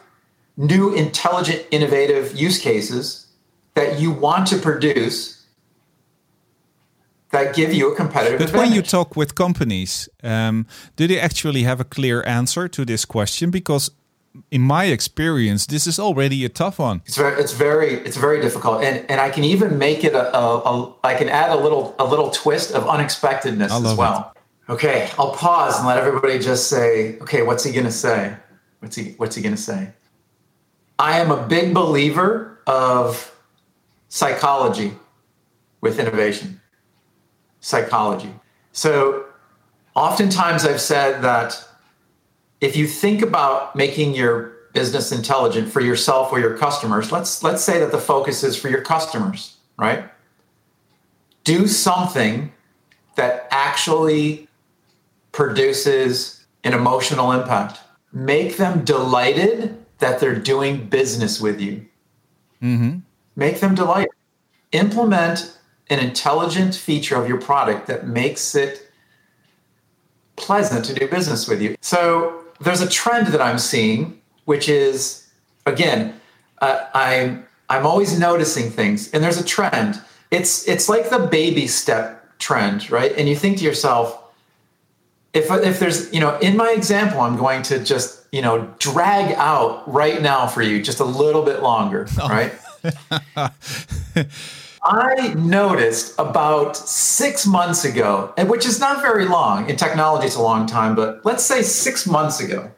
new 0.57 0.93
intelligent, 0.93 1.65
innovative 1.71 2.37
use 2.37 2.59
cases 2.59 3.27
that 3.75 4.01
you 4.01 4.11
want 4.11 4.47
to 4.49 4.57
produce 4.59 5.47
that 7.31 7.55
give 7.55 7.73
you 7.73 7.91
a 7.91 7.97
competitive 7.97 8.39
But 8.39 8.49
advantage. 8.49 8.69
when 8.69 8.77
you 8.77 8.83
talk 8.83 9.17
with 9.17 9.35
companies, 9.35 10.09
um, 10.23 10.67
do 10.97 11.07
they 11.07 11.19
actually 11.19 11.63
have 11.63 11.81
a 11.81 11.85
clear 11.85 12.23
answer 12.25 12.69
to 12.69 12.85
this 12.85 13.07
question? 13.07 13.51
Because 13.51 13.91
in 14.51 14.61
my 14.61 14.85
experience, 14.87 15.67
this 15.67 15.87
is 15.87 15.99
already 15.99 16.45
a 16.45 16.51
tough 16.51 16.79
one. 16.79 17.03
It's 17.07 17.17
very, 17.17 17.41
it's 17.41 17.53
very, 17.53 17.95
it's 18.07 18.17
very 18.17 18.41
difficult, 18.41 18.83
and 18.83 19.09
and 19.09 19.21
I 19.21 19.31
can 19.31 19.45
even 19.45 19.79
make 19.79 20.03
it 20.03 20.15
a, 20.15 20.37
a, 20.37 20.43
a 20.71 20.95
I 21.05 21.15
can 21.15 21.29
add 21.29 21.51
a 21.51 21.57
little, 21.57 21.95
a 21.99 22.05
little 22.05 22.31
twist 22.31 22.73
of 22.73 22.89
unexpectedness 22.89 23.73
as 23.73 23.97
well. 23.97 24.35
Okay, 24.73 25.11
I'll 25.19 25.35
pause 25.35 25.77
and 25.77 25.87
let 25.87 25.99
everybody 25.99 26.39
just 26.39 26.71
say, 26.71 27.19
okay, 27.19 27.43
what's 27.43 27.63
he 27.63 27.73
gonna 27.73 27.91
say? 27.91 28.35
What's 28.81 28.97
he, 28.97 29.11
what's 29.19 29.37
he 29.37 29.43
gonna 29.43 29.55
say? 29.55 29.91
I 30.99 31.19
am 31.19 31.31
a 31.31 31.47
big 31.47 31.75
believer 31.75 32.59
of 32.67 33.37
psychology 34.09 34.95
with 35.83 35.99
innovation. 35.99 36.59
Psychology. 37.61 38.35
So, 38.73 39.27
oftentimes 39.95 40.65
I've 40.65 40.81
said 40.81 41.21
that 41.21 41.69
if 42.63 42.75
you 42.75 42.87
think 42.87 43.21
about 43.21 43.77
making 43.77 44.15
your 44.15 44.55
business 44.73 45.13
intelligent 45.13 45.71
for 45.71 45.83
yourself 45.83 46.33
or 46.33 46.41
your 46.41 46.57
customers 46.57 47.13
let's 47.13 47.43
let's 47.43 47.63
say 47.63 47.79
that 47.79 47.93
the 47.93 47.99
focus 47.99 48.43
is 48.43 48.57
for 48.57 48.71
your 48.71 48.81
customers 48.81 49.59
right 49.77 50.05
do 51.45 51.69
something 51.69 52.51
that 53.17 53.47
actually 53.51 54.49
produces 55.33 56.45
an 56.65 56.73
emotional 56.73 57.33
impact 57.33 57.81
make 58.13 58.57
them 58.57 58.85
delighted 58.85 59.79
that 59.99 60.21
they're 60.21 60.39
doing 60.39 60.87
business 60.87 61.41
with 61.41 61.61
you 61.61 61.85
make 63.37 63.61
them 63.61 63.75
delighted 63.75 64.13
implement 64.73 65.59
an 65.91 65.99
intelligent 65.99 66.75
feature 66.75 67.17
of 67.17 67.29
your 67.29 67.41
product 67.41 67.87
that 67.87 68.07
makes 68.07 68.55
it 68.55 68.91
pleasant 70.37 70.85
to 70.87 70.95
do 70.95 71.07
business 71.09 71.47
with 71.47 71.61
you. 71.61 71.77
So 71.81 72.45
there's 72.61 72.81
a 72.81 72.89
trend 72.89 73.29
that 73.29 73.41
I'm 73.41 73.59
seeing, 73.59 74.21
which 74.47 74.69
is 74.69 75.29
again, 75.67 76.19
uh, 76.61 76.87
I'm 76.95 77.47
I'm 77.69 77.87
always 77.87 78.19
noticing 78.19 78.71
things, 78.71 79.11
and 79.13 79.23
there's 79.23 79.39
a 79.39 79.45
trend. 79.45 80.01
It's 80.31 80.67
it's 80.67 80.89
like 80.89 81.11
the 81.11 81.21
baby 81.21 81.67
step 81.67 82.39
trend, 82.39 82.91
right? 82.91 83.13
And 83.17 83.29
you 83.29 83.37
think 83.37 83.59
to 83.59 83.65
yourself, 83.65 84.22
if 85.35 85.51
if 85.51 85.81
there's 85.81 86.13
you 86.13 86.21
know 86.21 86.39
in 86.39 86.57
my 86.57 86.71
example, 86.73 87.21
I'm 87.21 87.37
going 87.37 87.63
to 87.65 87.83
just 87.83 88.27
you 88.33 88.43
know 88.43 88.73
drag 88.79 89.35
out 89.37 89.91
right 89.91 90.21
now 90.21 90.47
for 90.47 90.63
you 90.63 90.83
just 90.83 91.01
a 91.01 91.05
little 91.05 91.43
bit 91.43 91.63
longer, 91.63 92.07
oh. 92.21 92.29
right? 92.29 92.53
I 94.85 95.35
noticed 95.35 96.19
about 96.19 96.77
six 96.77 97.47
months 97.47 97.85
ago, 97.85 98.35
and 98.37 98.51
which 98.51 98.67
is 98.67 98.81
not 98.81 99.01
very 99.01 99.27
long. 99.27 99.71
In 99.71 99.77
technology, 99.77 100.27
it's 100.27 100.37
a 100.37 100.43
long 100.43 100.67
time, 100.67 100.97
but 100.97 101.25
let's 101.25 101.45
say 101.45 101.63
six 101.63 102.07
months 102.07 102.41
ago, 102.41 102.71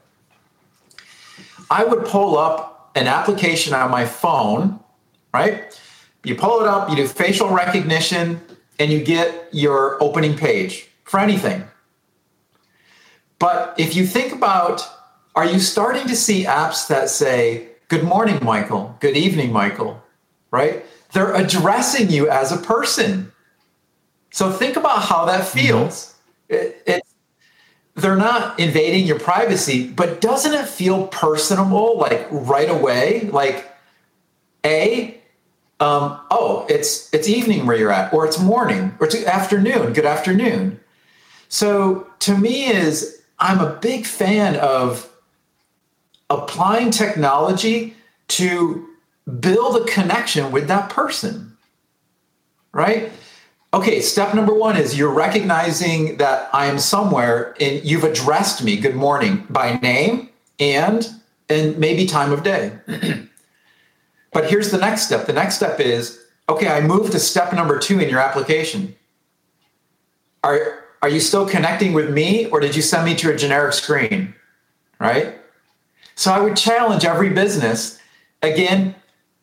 I 1.70 1.84
would 1.84 2.04
pull 2.04 2.36
up 2.38 2.90
an 2.94 3.08
application 3.08 3.72
on 3.72 3.90
my 3.90 4.04
phone, 4.04 4.78
right? 5.32 5.80
You 6.24 6.34
pull 6.34 6.60
it 6.60 6.68
up, 6.68 6.90
you 6.90 6.96
do 6.96 7.08
facial 7.08 7.48
recognition, 7.48 8.40
and 8.78 8.92
you 8.92 9.02
get 9.02 9.48
your 9.52 10.02
opening 10.02 10.36
page 10.36 10.88
for 11.04 11.18
anything. 11.18 11.64
But 13.44 13.74
if 13.76 13.94
you 13.94 14.06
think 14.06 14.32
about, 14.32 14.88
are 15.34 15.44
you 15.44 15.58
starting 15.58 16.06
to 16.06 16.16
see 16.16 16.44
apps 16.44 16.88
that 16.88 17.10
say, 17.10 17.68
Good 17.88 18.02
morning, 18.02 18.42
Michael, 18.42 18.96
good 19.00 19.18
evening, 19.18 19.52
Michael, 19.52 20.02
right? 20.50 20.82
They're 21.12 21.34
addressing 21.34 22.08
you 22.08 22.30
as 22.30 22.52
a 22.52 22.56
person. 22.56 23.32
So 24.30 24.50
think 24.50 24.76
about 24.78 25.02
how 25.02 25.26
that 25.26 25.46
feels. 25.46 26.14
It, 26.48 26.82
it, 26.86 27.02
they're 27.94 28.16
not 28.16 28.58
invading 28.58 29.04
your 29.04 29.20
privacy, 29.20 29.90
but 29.90 30.22
doesn't 30.22 30.54
it 30.54 30.66
feel 30.66 31.08
personable 31.08 31.98
like 31.98 32.26
right 32.30 32.70
away? 32.70 33.28
Like, 33.30 33.70
A, 34.64 35.20
um, 35.80 36.18
oh, 36.30 36.64
it's 36.70 37.12
it's 37.12 37.28
evening 37.28 37.66
where 37.66 37.76
you're 37.76 37.92
at, 37.92 38.14
or 38.14 38.24
it's 38.24 38.38
morning, 38.38 38.96
or 39.00 39.06
it's 39.06 39.14
afternoon, 39.26 39.92
good 39.92 40.06
afternoon. 40.06 40.80
So 41.50 42.08
to 42.20 42.38
me 42.38 42.68
is 42.68 43.20
I'm 43.38 43.60
a 43.60 43.76
big 43.76 44.06
fan 44.06 44.56
of 44.56 45.10
applying 46.30 46.90
technology 46.90 47.94
to 48.28 48.88
build 49.40 49.76
a 49.76 49.84
connection 49.84 50.52
with 50.52 50.68
that 50.68 50.90
person. 50.90 51.56
Right? 52.72 53.12
Okay, 53.72 54.00
step 54.00 54.34
number 54.34 54.54
1 54.54 54.76
is 54.76 54.96
you're 54.96 55.12
recognizing 55.12 56.16
that 56.18 56.48
I 56.52 56.66
am 56.66 56.78
somewhere 56.78 57.56
and 57.60 57.84
you've 57.84 58.04
addressed 58.04 58.62
me 58.62 58.76
good 58.76 58.94
morning 58.94 59.46
by 59.50 59.78
name 59.78 60.28
and 60.60 61.08
and 61.48 61.76
maybe 61.78 62.06
time 62.06 62.32
of 62.32 62.42
day. 62.42 62.78
but 64.32 64.48
here's 64.48 64.70
the 64.70 64.78
next 64.78 65.06
step. 65.06 65.26
The 65.26 65.32
next 65.32 65.56
step 65.56 65.80
is 65.80 66.20
okay, 66.48 66.68
I 66.68 66.80
moved 66.80 67.12
to 67.12 67.18
step 67.18 67.52
number 67.52 67.78
2 67.78 68.00
in 68.00 68.08
your 68.08 68.20
application. 68.20 68.94
Are 70.42 70.84
are 71.04 71.10
you 71.10 71.20
still 71.20 71.46
connecting 71.46 71.92
with 71.92 72.08
me 72.08 72.46
or 72.46 72.60
did 72.60 72.74
you 72.74 72.80
send 72.80 73.04
me 73.04 73.14
to 73.14 73.30
a 73.30 73.36
generic 73.36 73.74
screen? 73.74 74.34
Right? 74.98 75.38
So 76.14 76.32
I 76.32 76.40
would 76.40 76.56
challenge 76.56 77.04
every 77.04 77.28
business 77.28 77.98
again 78.40 78.94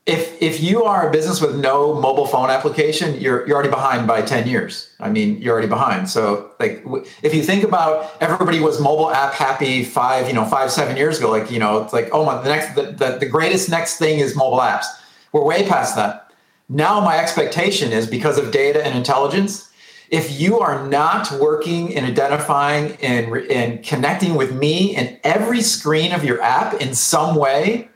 if 0.07 0.41
if 0.41 0.59
you 0.59 0.83
are 0.85 1.07
a 1.07 1.11
business 1.11 1.39
with 1.39 1.55
no 1.55 1.93
mobile 1.93 2.25
phone 2.25 2.49
application, 2.49 3.21
you're 3.21 3.45
you're 3.45 3.53
already 3.53 3.69
behind 3.69 4.07
by 4.07 4.23
10 4.23 4.47
years. 4.47 4.91
I 4.99 5.11
mean, 5.11 5.39
you're 5.39 5.53
already 5.53 5.67
behind. 5.67 6.09
So 6.09 6.49
like 6.59 6.83
if 7.21 7.35
you 7.35 7.43
think 7.43 7.63
about 7.63 8.11
everybody 8.19 8.59
was 8.59 8.81
mobile 8.81 9.11
app 9.11 9.35
happy 9.35 9.83
5, 9.83 10.27
you 10.27 10.33
know, 10.33 10.45
5 10.45 10.71
7 10.71 10.97
years 10.97 11.19
ago 11.19 11.29
like, 11.29 11.51
you 11.51 11.59
know, 11.59 11.83
it's 11.83 11.93
like 11.93 12.09
oh 12.11 12.25
my 12.25 12.41
the 12.41 12.49
next 12.49 12.73
the, 12.73 12.85
the, 13.01 13.19
the 13.19 13.27
greatest 13.27 13.69
next 13.69 13.99
thing 13.99 14.17
is 14.17 14.35
mobile 14.35 14.61
apps. 14.61 14.87
We're 15.31 15.45
way 15.45 15.67
past 15.67 15.95
that. 15.95 16.31
Now, 16.69 17.01
my 17.01 17.19
expectation 17.19 17.91
is 17.91 18.07
because 18.07 18.39
of 18.39 18.49
data 18.49 18.83
and 18.83 18.97
intelligence, 18.97 19.70
if 20.11 20.39
you 20.39 20.59
are 20.59 20.85
not 20.87 21.31
working 21.39 21.95
and 21.95 22.05
identifying 22.05 22.97
and, 23.01 23.33
and 23.49 23.81
connecting 23.81 24.35
with 24.35 24.53
me 24.53 24.95
in 24.95 25.17
every 25.23 25.61
screen 25.61 26.11
of 26.11 26.25
your 26.25 26.41
app 26.41 26.73
in 26.81 26.93
some 26.93 27.35
way, 27.35 27.89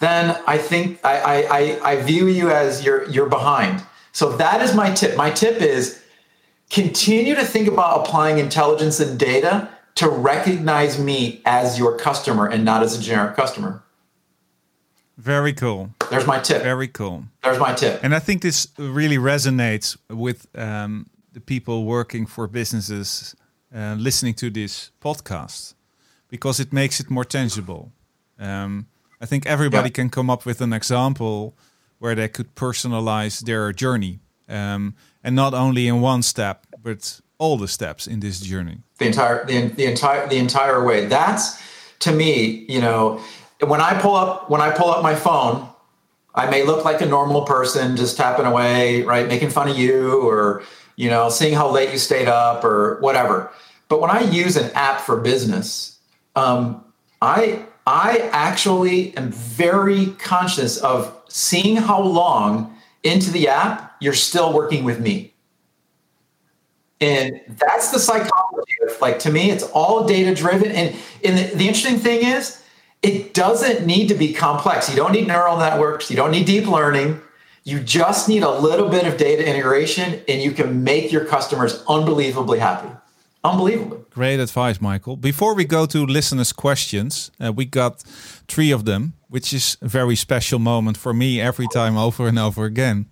then 0.00 0.40
I 0.46 0.56
think 0.56 0.98
I, 1.04 1.44
I, 1.82 1.90
I 1.92 2.02
view 2.02 2.26
you 2.26 2.50
as 2.50 2.84
you're, 2.84 3.04
you're 3.10 3.28
behind. 3.28 3.82
So 4.12 4.34
that 4.38 4.62
is 4.62 4.74
my 4.74 4.90
tip. 4.92 5.14
My 5.14 5.30
tip 5.30 5.60
is 5.60 6.02
continue 6.70 7.34
to 7.34 7.44
think 7.44 7.68
about 7.68 8.06
applying 8.06 8.38
intelligence 8.38 8.98
and 8.98 9.18
data 9.18 9.68
to 9.96 10.08
recognize 10.08 10.98
me 10.98 11.42
as 11.44 11.78
your 11.78 11.98
customer 11.98 12.46
and 12.46 12.64
not 12.64 12.82
as 12.82 12.98
a 12.98 13.02
generic 13.02 13.36
customer. 13.36 13.82
Very 15.18 15.52
cool. 15.52 15.90
There's 16.10 16.26
my 16.26 16.38
tip. 16.38 16.62
Very 16.62 16.88
cool. 16.88 17.24
There's 17.42 17.58
my 17.58 17.74
tip. 17.74 18.00
And 18.04 18.14
I 18.14 18.20
think 18.20 18.42
this 18.42 18.68
really 18.78 19.18
resonates 19.18 19.96
with 20.08 20.46
um, 20.56 21.06
the 21.32 21.40
people 21.40 21.84
working 21.84 22.24
for 22.24 22.46
businesses 22.46 23.34
uh, 23.74 23.96
listening 23.98 24.34
to 24.34 24.48
this 24.48 24.92
podcast 25.00 25.74
because 26.28 26.60
it 26.60 26.72
makes 26.72 27.00
it 27.00 27.10
more 27.10 27.24
tangible. 27.24 27.92
Um, 28.38 28.86
I 29.20 29.26
think 29.26 29.44
everybody 29.46 29.88
yeah. 29.88 29.94
can 29.94 30.08
come 30.08 30.30
up 30.30 30.46
with 30.46 30.60
an 30.60 30.72
example 30.72 31.56
where 31.98 32.14
they 32.14 32.28
could 32.28 32.54
personalize 32.54 33.40
their 33.44 33.72
journey, 33.72 34.20
um, 34.48 34.94
and 35.24 35.34
not 35.34 35.52
only 35.52 35.88
in 35.88 36.00
one 36.00 36.22
step, 36.22 36.64
but 36.80 37.20
all 37.38 37.56
the 37.56 37.66
steps 37.66 38.06
in 38.06 38.20
this 38.20 38.40
journey. 38.40 38.78
The 38.98 39.06
entire, 39.06 39.44
the, 39.44 39.66
the 39.68 39.86
entire, 39.86 40.28
the 40.28 40.36
entire 40.36 40.84
way. 40.84 41.06
That's 41.06 41.60
to 42.00 42.12
me, 42.12 42.64
you 42.68 42.80
know, 42.80 43.20
when 43.60 43.80
I 43.80 44.00
pull 44.00 44.14
up 44.14 44.50
when 44.50 44.60
I 44.60 44.70
pull 44.70 44.90
up 44.90 45.02
my 45.02 45.14
phone, 45.14 45.68
I 46.34 46.48
may 46.50 46.64
look 46.64 46.84
like 46.84 47.00
a 47.00 47.06
normal 47.06 47.42
person 47.42 47.96
just 47.96 48.16
tapping 48.16 48.46
away, 48.46 49.02
right, 49.02 49.26
making 49.26 49.50
fun 49.50 49.68
of 49.68 49.78
you 49.78 50.20
or 50.28 50.62
you 50.98 51.08
know, 51.08 51.28
seeing 51.28 51.54
how 51.54 51.70
late 51.70 51.92
you 51.92 51.98
stayed 51.98 52.26
up 52.26 52.64
or 52.64 52.98
whatever. 53.00 53.52
But 53.86 54.00
when 54.00 54.10
I 54.10 54.20
use 54.20 54.56
an 54.56 54.68
app 54.74 55.00
for 55.00 55.16
business, 55.16 55.98
um, 56.34 56.84
I 57.22 57.64
I 57.86 58.28
actually 58.32 59.16
am 59.16 59.30
very 59.30 60.06
conscious 60.18 60.76
of 60.78 61.16
seeing 61.28 61.76
how 61.76 62.02
long 62.02 62.76
into 63.04 63.30
the 63.30 63.48
app 63.48 63.96
you're 64.00 64.12
still 64.12 64.52
working 64.52 64.84
with 64.84 65.00
me. 65.00 65.32
And 67.00 67.40
that's 67.48 67.90
the 67.90 68.00
psychology 68.00 68.74
of 68.86 69.00
like 69.00 69.20
to 69.20 69.30
me, 69.30 69.52
it's 69.52 69.62
all 69.62 70.04
data 70.04 70.34
driven. 70.34 70.72
And, 70.72 70.96
and 71.24 71.38
the, 71.38 71.56
the 71.56 71.68
interesting 71.68 71.98
thing 71.98 72.26
is 72.26 72.57
it 73.02 73.34
doesn't 73.34 73.86
need 73.86 74.08
to 74.08 74.14
be 74.14 74.32
complex. 74.32 74.90
You 74.90 74.96
don't 74.96 75.12
need 75.12 75.26
neural 75.26 75.56
networks. 75.56 76.10
You 76.10 76.16
don't 76.16 76.30
need 76.30 76.46
deep 76.46 76.66
learning. 76.66 77.20
You 77.64 77.80
just 77.80 78.28
need 78.28 78.42
a 78.42 78.50
little 78.50 78.88
bit 78.88 79.06
of 79.06 79.16
data 79.16 79.46
integration 79.46 80.20
and 80.26 80.42
you 80.42 80.52
can 80.52 80.82
make 80.82 81.12
your 81.12 81.24
customers 81.24 81.84
unbelievably 81.88 82.58
happy. 82.58 82.88
Unbelievable. 83.44 84.04
Great 84.10 84.40
advice, 84.40 84.80
Michael. 84.80 85.16
Before 85.16 85.54
we 85.54 85.64
go 85.64 85.86
to 85.86 86.04
listeners' 86.04 86.52
questions, 86.52 87.30
uh, 87.40 87.52
we 87.52 87.66
got 87.66 88.00
three 88.48 88.72
of 88.72 88.84
them, 88.84 89.12
which 89.28 89.52
is 89.52 89.76
a 89.80 89.88
very 89.88 90.16
special 90.16 90.58
moment 90.58 90.96
for 90.96 91.14
me 91.14 91.40
every 91.40 91.66
time 91.72 91.96
over 91.96 92.26
and 92.26 92.38
over 92.38 92.64
again. 92.64 93.06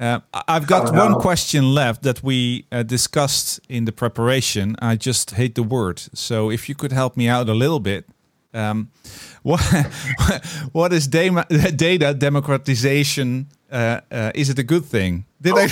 Uh, 0.00 0.20
I've 0.48 0.66
got 0.66 0.94
oh, 0.94 0.98
one 0.98 1.20
question 1.20 1.74
left 1.74 2.02
that 2.02 2.22
we 2.22 2.66
uh, 2.72 2.82
discussed 2.82 3.60
in 3.68 3.84
the 3.84 3.92
preparation. 3.92 4.76
I 4.80 4.96
just 4.96 5.32
hate 5.32 5.54
the 5.54 5.62
word. 5.62 6.00
So 6.14 6.50
if 6.50 6.68
you 6.68 6.74
could 6.74 6.92
help 6.92 7.16
me 7.16 7.28
out 7.28 7.48
a 7.48 7.54
little 7.54 7.80
bit, 7.80 8.06
um, 8.54 8.90
what 9.42 9.60
what 10.72 10.92
is 10.92 11.06
data, 11.06 11.44
data 11.76 12.14
democratization? 12.14 13.48
Uh, 13.70 14.00
uh, 14.10 14.32
is 14.34 14.48
it 14.48 14.58
a 14.58 14.62
good 14.62 14.84
thing? 14.84 15.24
Did 15.42 15.54
oh. 15.54 15.58
I? 15.58 15.68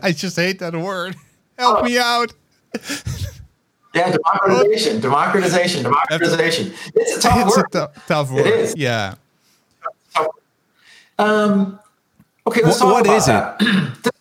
I 0.02 0.12
just 0.12 0.36
hate 0.36 0.58
that 0.60 0.74
word. 0.74 1.16
Help 1.58 1.78
oh. 1.80 1.84
me 1.84 1.98
out. 1.98 2.32
Yeah, 3.94 4.10
democratization, 4.10 5.00
democratization, 5.00 5.82
democratization. 5.82 6.72
It's 6.94 7.16
a 7.16 7.20
tough 7.20 7.46
it's 7.46 7.56
word. 7.56 7.66
A 7.74 7.92
tough 8.06 8.30
word. 8.30 8.46
It 8.46 8.54
is. 8.54 8.74
Yeah. 8.76 9.14
Um, 11.18 11.78
okay, 12.46 12.62
let's 12.62 12.80
what, 12.80 13.04
talk 13.04 13.06
what 13.06 13.28
about 13.28 13.60
is 13.62 14.06
it? 14.06 14.12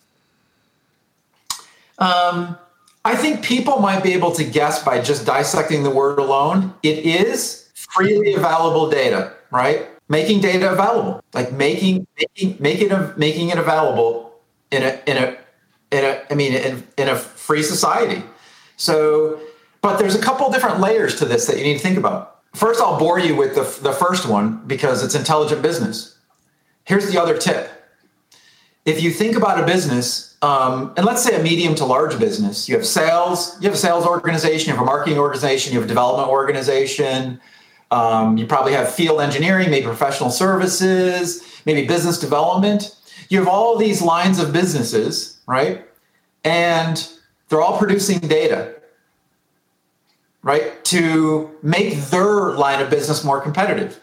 um, 1.99 2.57
I 3.03 3.15
think 3.15 3.43
people 3.43 3.79
might 3.79 4.03
be 4.03 4.13
able 4.13 4.31
to 4.33 4.43
guess 4.43 4.83
by 4.83 5.01
just 5.01 5.25
dissecting 5.25 5.83
the 5.83 5.89
word 5.89 6.19
alone. 6.19 6.73
It 6.83 6.99
is 6.99 7.69
freely 7.73 8.33
available 8.33 8.89
data, 8.89 9.33
right? 9.49 9.87
Making 10.07 10.41
data 10.41 10.71
available, 10.71 11.23
like 11.33 11.51
making 11.51 12.05
making 12.17 12.57
making 12.59 12.91
it 12.91 13.17
making 13.17 13.49
it 13.49 13.57
available 13.57 14.33
in 14.71 14.83
a 14.83 15.01
in 15.07 15.17
a 15.17 15.37
in 15.91 16.05
a 16.05 16.21
I 16.29 16.35
mean 16.35 16.53
in, 16.53 16.87
in 16.97 17.09
a 17.09 17.15
free 17.15 17.63
society. 17.63 18.23
So, 18.77 19.39
but 19.81 19.97
there's 19.97 20.15
a 20.15 20.21
couple 20.21 20.51
different 20.51 20.79
layers 20.79 21.17
to 21.19 21.25
this 21.25 21.45
that 21.47 21.57
you 21.57 21.63
need 21.63 21.77
to 21.77 21.79
think 21.79 21.97
about. 21.97 22.41
First, 22.53 22.81
I'll 22.81 22.99
bore 22.99 23.19
you 23.19 23.35
with 23.35 23.55
the, 23.55 23.63
the 23.81 23.93
first 23.93 24.27
one 24.27 24.61
because 24.67 25.03
it's 25.03 25.15
intelligent 25.15 25.61
business. 25.61 26.17
Here's 26.83 27.09
the 27.09 27.21
other 27.21 27.37
tip. 27.37 27.70
If 28.85 29.01
you 29.03 29.11
think 29.11 29.35
about 29.35 29.59
a 29.59 29.65
business, 29.65 30.35
um, 30.41 30.93
and 30.97 31.05
let's 31.05 31.23
say 31.23 31.39
a 31.39 31.43
medium 31.43 31.75
to 31.75 31.85
large 31.85 32.17
business, 32.17 32.67
you 32.67 32.75
have 32.75 32.85
sales, 32.85 33.55
you 33.61 33.67
have 33.67 33.75
a 33.75 33.77
sales 33.77 34.05
organization, 34.05 34.69
you 34.69 34.75
have 34.75 34.81
a 34.81 34.85
marketing 34.85 35.19
organization, 35.19 35.71
you 35.71 35.79
have 35.79 35.85
a 35.85 35.87
development 35.87 36.29
organization, 36.29 37.39
um, 37.91 38.37
you 38.37 38.47
probably 38.47 38.73
have 38.73 38.91
field 38.91 39.21
engineering, 39.21 39.69
maybe 39.69 39.85
professional 39.85 40.31
services, 40.31 41.43
maybe 41.65 41.85
business 41.87 42.17
development. 42.17 42.95
You 43.29 43.37
have 43.39 43.47
all 43.47 43.77
these 43.77 44.01
lines 44.01 44.39
of 44.39 44.51
businesses, 44.51 45.39
right? 45.45 45.85
And 46.43 47.07
they're 47.49 47.61
all 47.61 47.77
producing 47.77 48.19
data, 48.19 48.73
right, 50.41 50.83
to 50.85 51.51
make 51.61 51.95
their 52.05 52.53
line 52.53 52.81
of 52.81 52.89
business 52.89 53.23
more 53.23 53.41
competitive. 53.41 54.01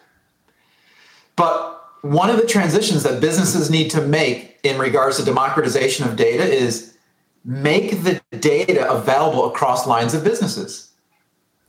But 1.35 1.68
one 2.03 2.31
of 2.31 2.37
the 2.37 2.47
transitions 2.47 3.03
that 3.03 3.21
businesses 3.21 3.71
need 3.71 3.91
to 3.91 4.01
make 4.01 4.59
in 4.63 4.79
regards 4.79 5.17
to 5.17 5.25
democratization 5.25 6.07
of 6.07 6.17
data 6.17 6.45
is 6.45 6.97
make 7.45 8.03
the 8.03 8.21
data 8.39 8.91
available 8.91 9.47
across 9.47 9.87
lines 9.87 10.15
of 10.15 10.25
businesses. 10.25 10.93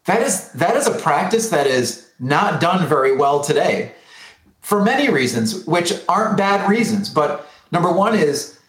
That 0.05 0.21
is 0.21 0.51
that 0.53 0.75
is 0.75 0.87
a 0.87 0.97
practice 0.97 1.49
that 1.49 1.67
is 1.67 2.09
not 2.19 2.59
done 2.59 2.87
very 2.87 3.15
well 3.15 3.41
today 3.41 3.93
for 4.61 4.83
many 4.83 5.09
reasons, 5.09 5.65
which 5.65 5.93
aren't 6.07 6.37
bad 6.37 6.69
reasons. 6.69 7.09
But 7.09 7.49
number 7.71 7.91
one 7.91 8.15
is 8.15 8.59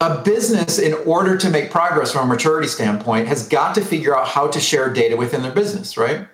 a 0.00 0.22
business, 0.22 0.78
in 0.78 0.92
order 1.06 1.38
to 1.38 1.48
make 1.48 1.70
progress 1.70 2.12
from 2.12 2.30
a 2.30 2.34
maturity 2.34 2.68
standpoint, 2.68 3.28
has 3.28 3.48
got 3.48 3.74
to 3.76 3.80
figure 3.80 4.16
out 4.16 4.28
how 4.28 4.46
to 4.48 4.60
share 4.60 4.92
data 4.92 5.16
within 5.16 5.42
their 5.42 5.52
business, 5.52 5.96
right? 5.96 6.28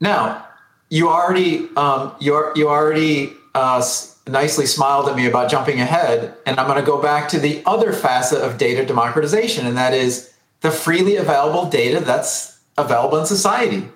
Now, 0.00 0.45
you 0.88 1.08
already 1.08 1.68
um, 1.76 2.14
you 2.20 2.52
you 2.54 2.68
already 2.68 3.32
uh, 3.54 3.84
nicely 4.26 4.66
smiled 4.66 5.08
at 5.08 5.16
me 5.16 5.26
about 5.26 5.50
jumping 5.50 5.80
ahead, 5.80 6.34
and 6.46 6.58
I'm 6.58 6.66
going 6.66 6.80
to 6.80 6.86
go 6.86 7.00
back 7.00 7.28
to 7.30 7.38
the 7.38 7.62
other 7.66 7.92
facet 7.92 8.42
of 8.42 8.58
data 8.58 8.84
democratization, 8.84 9.66
and 9.66 9.76
that 9.76 9.94
is 9.94 10.32
the 10.60 10.70
freely 10.70 11.16
available 11.16 11.68
data 11.68 12.00
that's 12.00 12.58
available 12.78 13.18
in 13.18 13.26
society. 13.26 13.88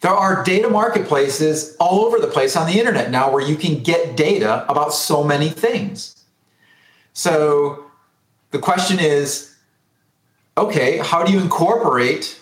There 0.00 0.12
are 0.12 0.44
data 0.44 0.68
marketplaces 0.68 1.76
all 1.80 2.04
over 2.04 2.18
the 2.18 2.26
place 2.26 2.56
on 2.56 2.66
the 2.66 2.78
internet 2.78 3.10
now 3.10 3.32
where 3.32 3.42
you 3.42 3.56
can 3.56 3.82
get 3.82 4.16
data 4.16 4.66
about 4.68 4.92
so 4.92 5.24
many 5.24 5.48
things. 5.48 6.24
So 7.14 7.86
the 8.50 8.58
question 8.58 8.98
is 9.00 9.54
okay, 10.56 10.98
how 10.98 11.24
do 11.24 11.32
you 11.32 11.40
incorporate 11.40 12.40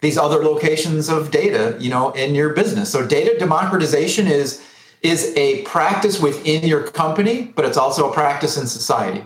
these 0.00 0.16
other 0.16 0.42
locations 0.44 1.08
of 1.08 1.30
data, 1.30 1.76
you 1.78 1.90
know, 1.90 2.10
in 2.12 2.34
your 2.34 2.54
business? 2.54 2.90
So 2.90 3.06
data 3.06 3.38
democratization 3.38 4.26
is 4.26 4.64
is 5.02 5.34
a 5.36 5.62
practice 5.62 6.20
within 6.20 6.66
your 6.66 6.82
company, 6.82 7.52
but 7.56 7.64
it's 7.64 7.78
also 7.78 8.10
a 8.10 8.12
practice 8.12 8.58
in 8.58 8.66
society. 8.66 9.24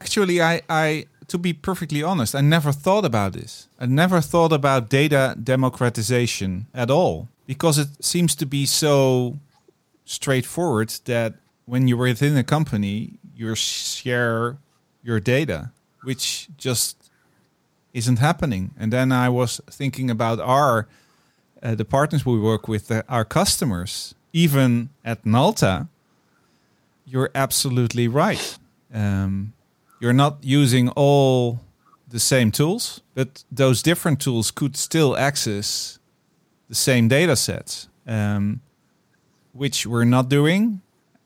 Actually, 0.00 0.40
I, 0.40 0.62
I 0.68 1.06
to 1.28 1.38
be 1.38 1.52
perfectly 1.52 2.02
honest, 2.02 2.34
I 2.34 2.40
never 2.40 2.72
thought 2.72 3.04
about 3.04 3.32
this. 3.32 3.68
I 3.78 3.86
never 3.86 4.20
thought 4.20 4.52
about 4.52 4.88
data 4.88 5.36
democratization 5.42 6.66
at 6.72 6.90
all 6.90 7.28
because 7.46 7.78
it 7.78 7.88
seems 8.04 8.34
to 8.36 8.46
be 8.46 8.66
so 8.66 9.38
straightforward 10.04 10.90
that 11.04 11.34
when 11.66 11.86
you're 11.86 11.98
within 11.98 12.36
a 12.36 12.44
company, 12.44 13.18
you 13.34 13.54
share 13.54 14.56
your 15.02 15.20
data, 15.20 15.70
which 16.02 16.48
just 16.56 16.97
isn't 17.92 18.18
happening. 18.18 18.70
And 18.78 18.92
then 18.92 19.12
I 19.12 19.28
was 19.28 19.60
thinking 19.70 20.10
about 20.10 20.40
our 20.40 20.86
uh, 21.62 21.74
the 21.74 21.84
partners 21.84 22.24
we 22.24 22.38
work 22.38 22.68
with, 22.68 22.90
uh, 22.90 23.02
our 23.08 23.24
customers, 23.24 24.14
even 24.32 24.90
at 25.04 25.26
Nalta. 25.26 25.88
You're 27.04 27.30
absolutely 27.34 28.06
right. 28.06 28.58
Um, 28.94 29.54
you're 30.00 30.12
not 30.12 30.38
using 30.42 30.88
all 30.90 31.60
the 32.08 32.20
same 32.20 32.50
tools, 32.50 33.00
but 33.14 33.44
those 33.50 33.82
different 33.82 34.20
tools 34.20 34.50
could 34.50 34.76
still 34.76 35.16
access 35.16 35.98
the 36.68 36.74
same 36.74 37.08
data 37.08 37.34
sets, 37.36 37.88
um, 38.06 38.60
which 39.52 39.86
we're 39.86 40.04
not 40.04 40.28
doing 40.28 40.80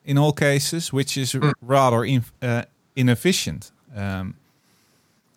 in 0.05 0.19
all 0.19 0.33
cases, 0.33 0.93
which 0.93 1.17
is 1.17 1.33
mm. 1.33 1.53
rather 1.61 2.05
in, 2.05 2.25
uh, 2.41 2.63
inefficient. 2.97 3.71
Um, 3.95 4.35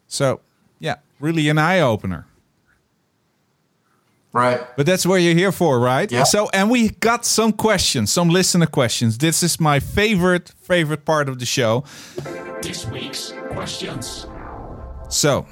so, 0.07 0.39
yeah, 0.79 0.95
really 1.19 1.49
an 1.49 1.57
eye 1.57 1.79
opener. 1.79 2.27
Right. 4.35 4.59
But 4.75 4.85
that's 4.85 5.05
what 5.05 5.21
you're 5.21 5.33
here 5.33 5.53
for, 5.53 5.79
right? 5.79 6.11
Yeah. 6.11 6.25
So, 6.25 6.49
and 6.53 6.69
we 6.69 6.89
got 6.89 7.25
some 7.25 7.53
questions, 7.53 8.11
some 8.11 8.27
listener 8.27 8.65
questions. 8.65 9.17
This 9.17 9.41
is 9.41 9.61
my 9.61 9.79
favorite, 9.79 10.51
favorite 10.59 11.05
part 11.05 11.29
of 11.29 11.39
the 11.39 11.45
show. 11.45 11.85
This 12.61 12.85
week's 12.88 13.31
questions. 13.51 14.27
So. 15.09 15.45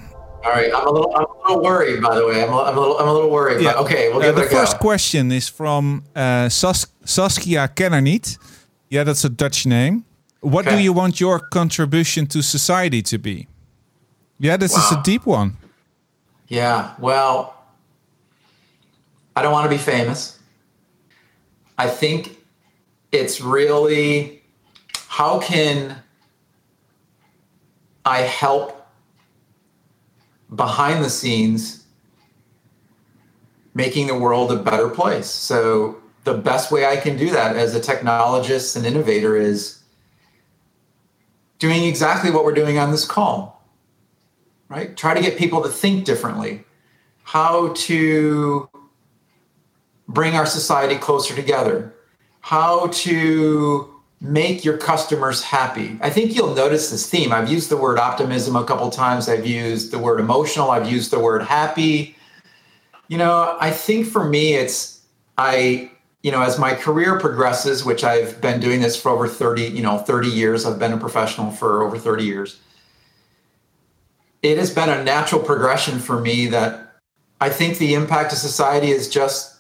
All 0.44 0.52
right, 0.52 0.70
I'm 0.76 0.86
a 0.86 0.92
little, 0.92 1.16
I'm 1.16 1.24
a 1.24 1.48
little 1.48 1.64
worried. 1.64 2.02
By 2.02 2.16
the 2.16 2.28
way, 2.28 2.44
I'm 2.44 2.52
a, 2.52 2.62
I'm 2.64 2.78
a 2.78 2.80
little, 2.82 3.00
I'm 3.00 3.08
a 3.08 3.14
little 3.14 3.30
worried. 3.30 3.62
Yeah. 3.64 3.76
okay, 3.76 4.10
we'll 4.12 4.22
uh, 4.22 4.34
the 4.34 4.44
first 4.44 4.78
question 4.80 5.32
is 5.32 5.48
from 5.48 6.04
uh, 6.14 6.50
Sas- 6.50 6.88
Saskia 7.06 7.70
Kennerniet. 7.70 8.38
Yeah, 8.90 9.06
that's 9.06 9.24
a 9.24 9.30
Dutch 9.30 9.66
name. 9.66 10.04
What 10.42 10.68
okay. 10.68 10.76
do 10.76 10.84
you 10.84 10.92
want 10.92 11.22
your 11.22 11.40
contribution 11.40 12.28
to 12.28 12.44
society 12.44 13.02
to 13.04 13.18
be? 13.18 13.48
Yeah, 14.44 14.58
this 14.58 14.74
wow. 14.74 14.80
is 14.80 14.98
a 14.98 15.02
deep 15.04 15.26
one. 15.26 15.56
Yeah. 16.50 16.96
Well, 17.00 17.56
I 19.38 19.42
don't 19.42 19.54
want 19.54 19.64
to 19.64 19.70
be 19.70 19.82
famous. 19.82 20.38
I 21.78 21.88
think 21.88 22.44
it's 23.14 23.40
really 23.40 24.44
how 25.08 25.40
can 25.40 25.96
I 28.04 28.20
help 28.20 28.86
behind 30.54 31.06
the 31.06 31.10
scenes 31.10 31.86
making 33.74 34.08
the 34.08 34.20
world 34.20 34.52
a 34.52 34.58
better 34.58 34.90
place. 34.90 35.30
So 35.30 36.02
the 36.26 36.34
best 36.34 36.70
way 36.70 36.86
I 36.86 36.98
can 36.98 37.16
do 37.16 37.30
that 37.30 37.56
as 37.56 37.76
a 37.76 37.80
technologist 37.80 38.76
and 38.76 38.86
innovator 38.86 39.38
is 39.38 39.82
doing 41.60 41.86
exactly 41.86 42.30
what 42.30 42.44
we're 42.44 42.54
doing 42.54 42.78
on 42.78 42.92
this 42.92 43.06
call. 43.06 43.53
Right? 44.74 44.98
Try 44.98 45.14
to 45.14 45.22
get 45.22 45.38
people 45.38 45.62
to 45.62 45.70
think 45.70 46.04
differently. 46.04 46.64
How 47.22 47.74
to 47.74 48.68
bring 50.08 50.34
our 50.34 50.48
society 50.48 50.96
closer 50.96 51.36
together, 51.36 51.94
how 52.42 52.88
to 52.88 54.02
make 54.20 54.66
your 54.66 54.78
customers 54.78 55.44
happy. 55.44 56.00
I 56.02 56.10
think 56.10 56.34
you'll 56.34 56.56
notice 56.56 56.90
this 56.90 57.08
theme. 57.08 57.32
I've 57.32 57.52
used 57.52 57.70
the 57.70 57.78
word 57.78 58.00
optimism 58.00 58.56
a 58.56 58.66
couple 58.66 58.90
times, 58.90 59.30
I've 59.30 59.46
used 59.46 59.92
the 59.92 60.00
word 60.00 60.20
emotional, 60.20 60.72
I've 60.72 60.92
used 60.92 61.12
the 61.12 61.20
word 61.20 61.44
happy. 61.44 62.16
You 63.10 63.20
know, 63.20 63.56
I 63.60 63.70
think 63.70 64.08
for 64.08 64.28
me, 64.28 64.56
it's, 64.56 65.04
I, 65.38 65.92
you 66.24 66.32
know, 66.32 66.42
as 66.42 66.58
my 66.58 66.74
career 66.74 67.20
progresses, 67.20 67.86
which 67.86 68.04
I've 68.04 68.42
been 68.42 68.60
doing 68.60 68.82
this 68.82 69.00
for 69.00 69.10
over 69.10 69.28
30, 69.28 69.66
you 69.66 69.84
know, 69.84 70.00
30 70.00 70.30
years, 70.30 70.66
I've 70.66 70.80
been 70.80 70.94
a 70.94 70.98
professional 70.98 71.52
for 71.52 71.84
over 71.84 72.00
30 72.00 72.24
years. 72.24 72.60
It 74.44 74.58
has 74.58 74.72
been 74.72 74.90
a 74.90 75.04
natural 75.04 75.42
progression 75.42 76.00
for 76.00 76.20
me 76.20 76.48
that 76.48 76.96
I 77.40 77.50
think 77.50 77.78
the 77.78 77.94
impact 77.94 78.34
of 78.34 78.38
society 78.38 78.92
is 78.92 79.10
just 79.10 79.58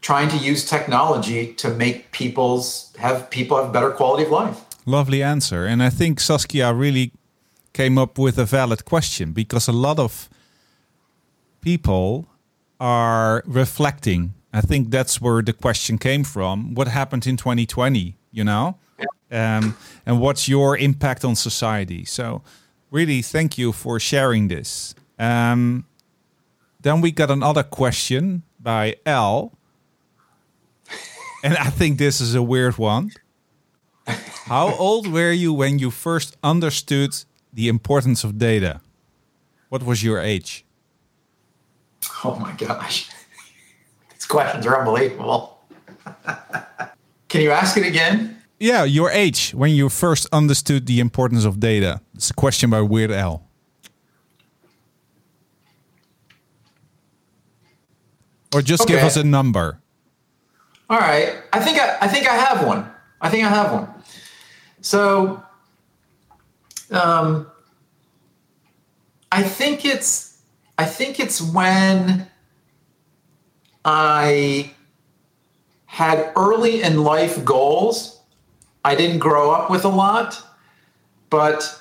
trying 0.00 0.30
to 0.30 0.36
use 0.38 0.68
technology 0.68 1.52
to 1.54 1.68
make 1.68 2.10
people's 2.10 2.92
have 2.98 3.28
people 3.30 3.62
have 3.62 3.72
better 3.72 3.90
quality 3.90 4.24
of 4.24 4.30
life. 4.30 4.64
Lovely 4.86 5.22
answer, 5.22 5.66
and 5.66 5.82
I 5.82 5.90
think 5.90 6.20
Saskia 6.20 6.72
really 6.72 7.12
came 7.72 7.98
up 7.98 8.18
with 8.18 8.38
a 8.38 8.44
valid 8.44 8.84
question 8.84 9.32
because 9.32 9.68
a 9.68 9.72
lot 9.72 9.98
of 9.98 10.28
people 11.60 12.26
are 12.80 13.42
reflecting. 13.46 14.34
I 14.52 14.62
think 14.62 14.90
that's 14.90 15.20
where 15.20 15.42
the 15.42 15.52
question 15.52 15.98
came 15.98 16.24
from. 16.24 16.74
What 16.74 16.88
happened 16.88 17.26
in 17.26 17.36
2020? 17.36 18.16
You 18.32 18.44
know, 18.44 18.78
yeah. 18.98 19.58
um, 19.58 19.76
and 20.06 20.20
what's 20.20 20.48
your 20.48 20.78
impact 20.78 21.24
on 21.24 21.34
society? 21.36 22.04
So, 22.04 22.42
really, 22.90 23.22
thank 23.22 23.58
you 23.58 23.72
for 23.72 24.00
sharing 24.00 24.48
this. 24.48 24.94
Um, 25.18 25.86
then 26.80 27.00
we 27.00 27.12
got 27.12 27.30
another 27.30 27.62
question 27.62 28.42
by 28.58 28.96
L 29.04 29.52
and 31.42 31.56
I 31.56 31.70
think 31.70 31.98
this 31.98 32.20
is 32.20 32.34
a 32.34 32.42
weird 32.42 32.78
one. 32.78 33.12
How 34.46 34.74
old 34.74 35.06
were 35.06 35.32
you 35.32 35.52
when 35.52 35.78
you 35.78 35.90
first 35.90 36.36
understood 36.42 37.16
the 37.52 37.68
importance 37.68 38.24
of 38.24 38.38
data? 38.38 38.80
What 39.68 39.82
was 39.82 40.02
your 40.02 40.20
age? 40.20 40.64
Oh 42.24 42.34
my 42.36 42.52
gosh. 42.52 43.08
These 44.12 44.26
questions 44.26 44.66
are 44.66 44.78
unbelievable. 44.78 45.60
Can 47.28 47.40
you 47.40 47.52
ask 47.52 47.76
it 47.76 47.86
again? 47.86 48.39
Yeah, 48.60 48.84
your 48.84 49.10
age 49.10 49.52
when 49.52 49.70
you 49.72 49.88
first 49.88 50.26
understood 50.32 50.84
the 50.84 51.00
importance 51.00 51.46
of 51.46 51.60
data. 51.60 52.02
It's 52.14 52.28
a 52.28 52.34
question 52.34 52.68
by 52.68 52.82
Weird 52.82 53.10
Al. 53.10 53.42
Or 58.54 58.60
just 58.60 58.82
okay. 58.82 58.94
give 58.94 59.02
us 59.02 59.16
a 59.16 59.24
number. 59.24 59.80
All 60.90 60.98
right. 60.98 61.38
I 61.54 61.60
think 61.60 61.78
I, 61.78 61.96
I 62.02 62.08
think 62.08 62.28
I 62.28 62.34
have 62.34 62.66
one. 62.66 62.86
I 63.20 63.30
think 63.30 63.46
I 63.46 63.48
have 63.48 63.72
one. 63.72 63.88
So 64.82 65.42
um, 66.90 67.46
I 69.32 69.42
think 69.42 69.86
it's 69.86 70.42
I 70.76 70.84
think 70.84 71.18
it's 71.18 71.40
when 71.40 72.28
I 73.86 74.74
had 75.86 76.32
early 76.36 76.82
in 76.82 77.04
life 77.04 77.42
goals. 77.44 78.19
I 78.84 78.94
didn't 78.94 79.18
grow 79.18 79.50
up 79.50 79.70
with 79.70 79.84
a 79.84 79.88
lot, 79.88 80.42
but 81.28 81.80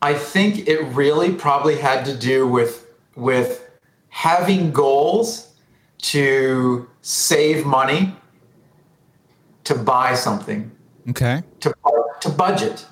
I 0.00 0.14
think 0.14 0.68
it 0.68 0.82
really 0.94 1.32
probably 1.32 1.76
had 1.76 2.04
to 2.06 2.16
do 2.16 2.46
with 2.46 2.86
with 3.14 3.70
having 4.08 4.72
goals 4.72 5.54
to 5.98 6.88
save 7.02 7.64
money 7.64 8.14
to 9.64 9.74
buy 9.74 10.14
something. 10.14 10.70
Okay. 11.10 11.42
To 11.60 11.74
to 12.20 12.28
budget. 12.28 12.86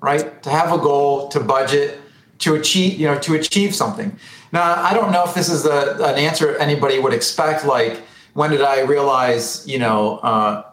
Right? 0.00 0.42
To 0.42 0.50
have 0.50 0.72
a 0.72 0.78
goal, 0.78 1.28
to 1.28 1.38
budget, 1.38 2.00
to 2.40 2.56
achieve, 2.56 2.98
you 2.98 3.06
know, 3.06 3.18
to 3.20 3.34
achieve 3.34 3.72
something. 3.72 4.18
Now, 4.50 4.82
I 4.82 4.92
don't 4.92 5.12
know 5.12 5.24
if 5.24 5.32
this 5.32 5.48
is 5.48 5.64
a, 5.64 5.94
an 6.04 6.16
answer 6.16 6.56
anybody 6.56 6.98
would 6.98 7.14
expect 7.14 7.64
like 7.64 8.02
when 8.34 8.50
did 8.50 8.62
I 8.62 8.80
realize, 8.80 9.66
you 9.66 9.78
know, 9.78 10.18
uh, 10.18 10.64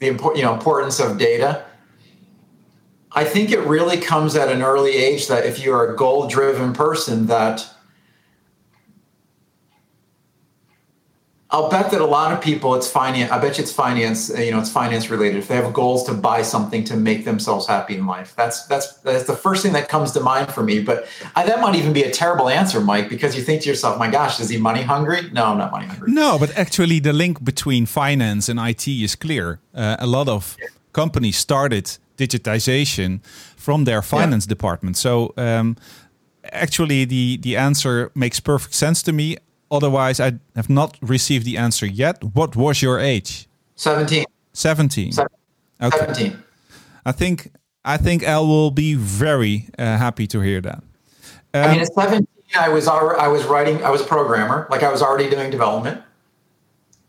the 0.00 0.08
import, 0.08 0.36
you 0.36 0.42
know, 0.42 0.52
importance 0.52 0.98
of 0.98 1.18
data? 1.18 1.64
I 3.12 3.24
think 3.24 3.50
it 3.50 3.60
really 3.60 3.96
comes 3.96 4.36
at 4.36 4.50
an 4.50 4.62
early 4.62 4.92
age 4.92 5.28
that 5.28 5.46
if 5.46 5.58
you're 5.60 5.92
a 5.92 5.96
goal-driven 5.96 6.72
person 6.72 7.26
that 7.26 7.68
I'll 11.52 11.68
bet 11.68 11.90
that 11.90 12.00
a 12.00 12.06
lot 12.06 12.32
of 12.32 12.40
people, 12.40 12.76
it's 12.76 12.88
finance. 12.88 13.32
I 13.32 13.38
bet 13.38 13.58
you 13.58 13.62
it's 13.62 13.72
finance. 13.72 14.32
Uh, 14.32 14.38
you 14.38 14.52
know, 14.52 14.60
it's 14.60 14.70
finance 14.70 15.10
related. 15.10 15.38
If 15.38 15.48
they 15.48 15.56
have 15.56 15.72
goals 15.72 16.04
to 16.04 16.14
buy 16.14 16.42
something 16.42 16.84
to 16.84 16.96
make 16.96 17.24
themselves 17.24 17.66
happy 17.66 17.96
in 17.96 18.06
life, 18.06 18.34
that's 18.36 18.66
that's 18.66 18.98
that's 18.98 19.24
the 19.24 19.34
first 19.34 19.64
thing 19.64 19.72
that 19.72 19.88
comes 19.88 20.12
to 20.12 20.20
mind 20.20 20.52
for 20.52 20.62
me. 20.62 20.80
But 20.80 21.08
I, 21.34 21.44
that 21.44 21.60
might 21.60 21.74
even 21.74 21.92
be 21.92 22.04
a 22.04 22.10
terrible 22.10 22.48
answer, 22.48 22.80
Mike, 22.80 23.08
because 23.08 23.36
you 23.36 23.42
think 23.42 23.62
to 23.62 23.68
yourself, 23.68 23.98
"My 23.98 24.08
gosh, 24.08 24.38
is 24.38 24.48
he 24.48 24.58
money 24.58 24.82
hungry?" 24.82 25.28
No, 25.32 25.46
I'm 25.46 25.58
not 25.58 25.72
money 25.72 25.86
hungry. 25.86 26.12
No, 26.12 26.38
but 26.38 26.56
actually, 26.56 27.00
the 27.00 27.12
link 27.12 27.42
between 27.42 27.84
finance 27.84 28.48
and 28.48 28.60
IT 28.60 28.86
is 28.86 29.16
clear. 29.16 29.58
Uh, 29.74 29.96
a 29.98 30.06
lot 30.06 30.28
of 30.28 30.56
yeah. 30.60 30.68
companies 30.92 31.36
started 31.36 31.98
digitization 32.16 33.24
from 33.56 33.84
their 33.84 34.02
finance 34.02 34.46
yeah. 34.46 34.50
department. 34.50 34.96
So. 34.96 35.34
Um, 35.36 35.76
actually, 36.52 37.04
the 37.04 37.38
the 37.38 37.56
answer 37.56 38.10
makes 38.14 38.40
perfect 38.40 38.74
sense 38.74 39.02
to 39.02 39.12
me 39.12 39.36
Otherwise, 39.70 40.18
I 40.20 40.32
have 40.56 40.68
not 40.68 40.98
received 41.00 41.44
the 41.46 41.56
answer 41.56 41.86
yet. 41.86 42.22
What 42.24 42.56
was 42.56 42.82
your 42.82 42.98
age? 42.98 43.48
17. 43.76 44.24
17. 44.52 45.12
Okay. 45.82 45.98
17. 45.98 46.42
I 47.06 47.12
think 47.12 47.52
I 47.84 47.96
think 47.96 48.22
Al 48.22 48.46
will 48.46 48.70
be 48.70 48.94
very 48.94 49.68
uh, 49.78 49.96
happy 49.96 50.26
to 50.26 50.40
hear 50.40 50.60
that. 50.60 50.82
Um, 51.54 51.64
I 51.64 51.68
mean, 51.68 51.76
um, 51.76 51.82
at 51.82 51.94
17, 51.94 52.26
I 52.58 52.68
was 52.68 52.88
I 52.88 53.28
was 53.28 53.44
writing. 53.44 53.82
I 53.82 53.90
was 53.90 54.00
a 54.00 54.04
programmer. 54.04 54.66
Like 54.70 54.82
I 54.82 54.90
was 54.90 55.02
already 55.02 55.30
doing 55.30 55.50
development 55.50 56.02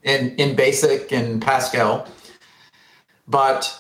in 0.04 0.36
in 0.38 0.56
Basic 0.56 1.12
and 1.12 1.42
Pascal. 1.42 2.08
But 3.28 3.78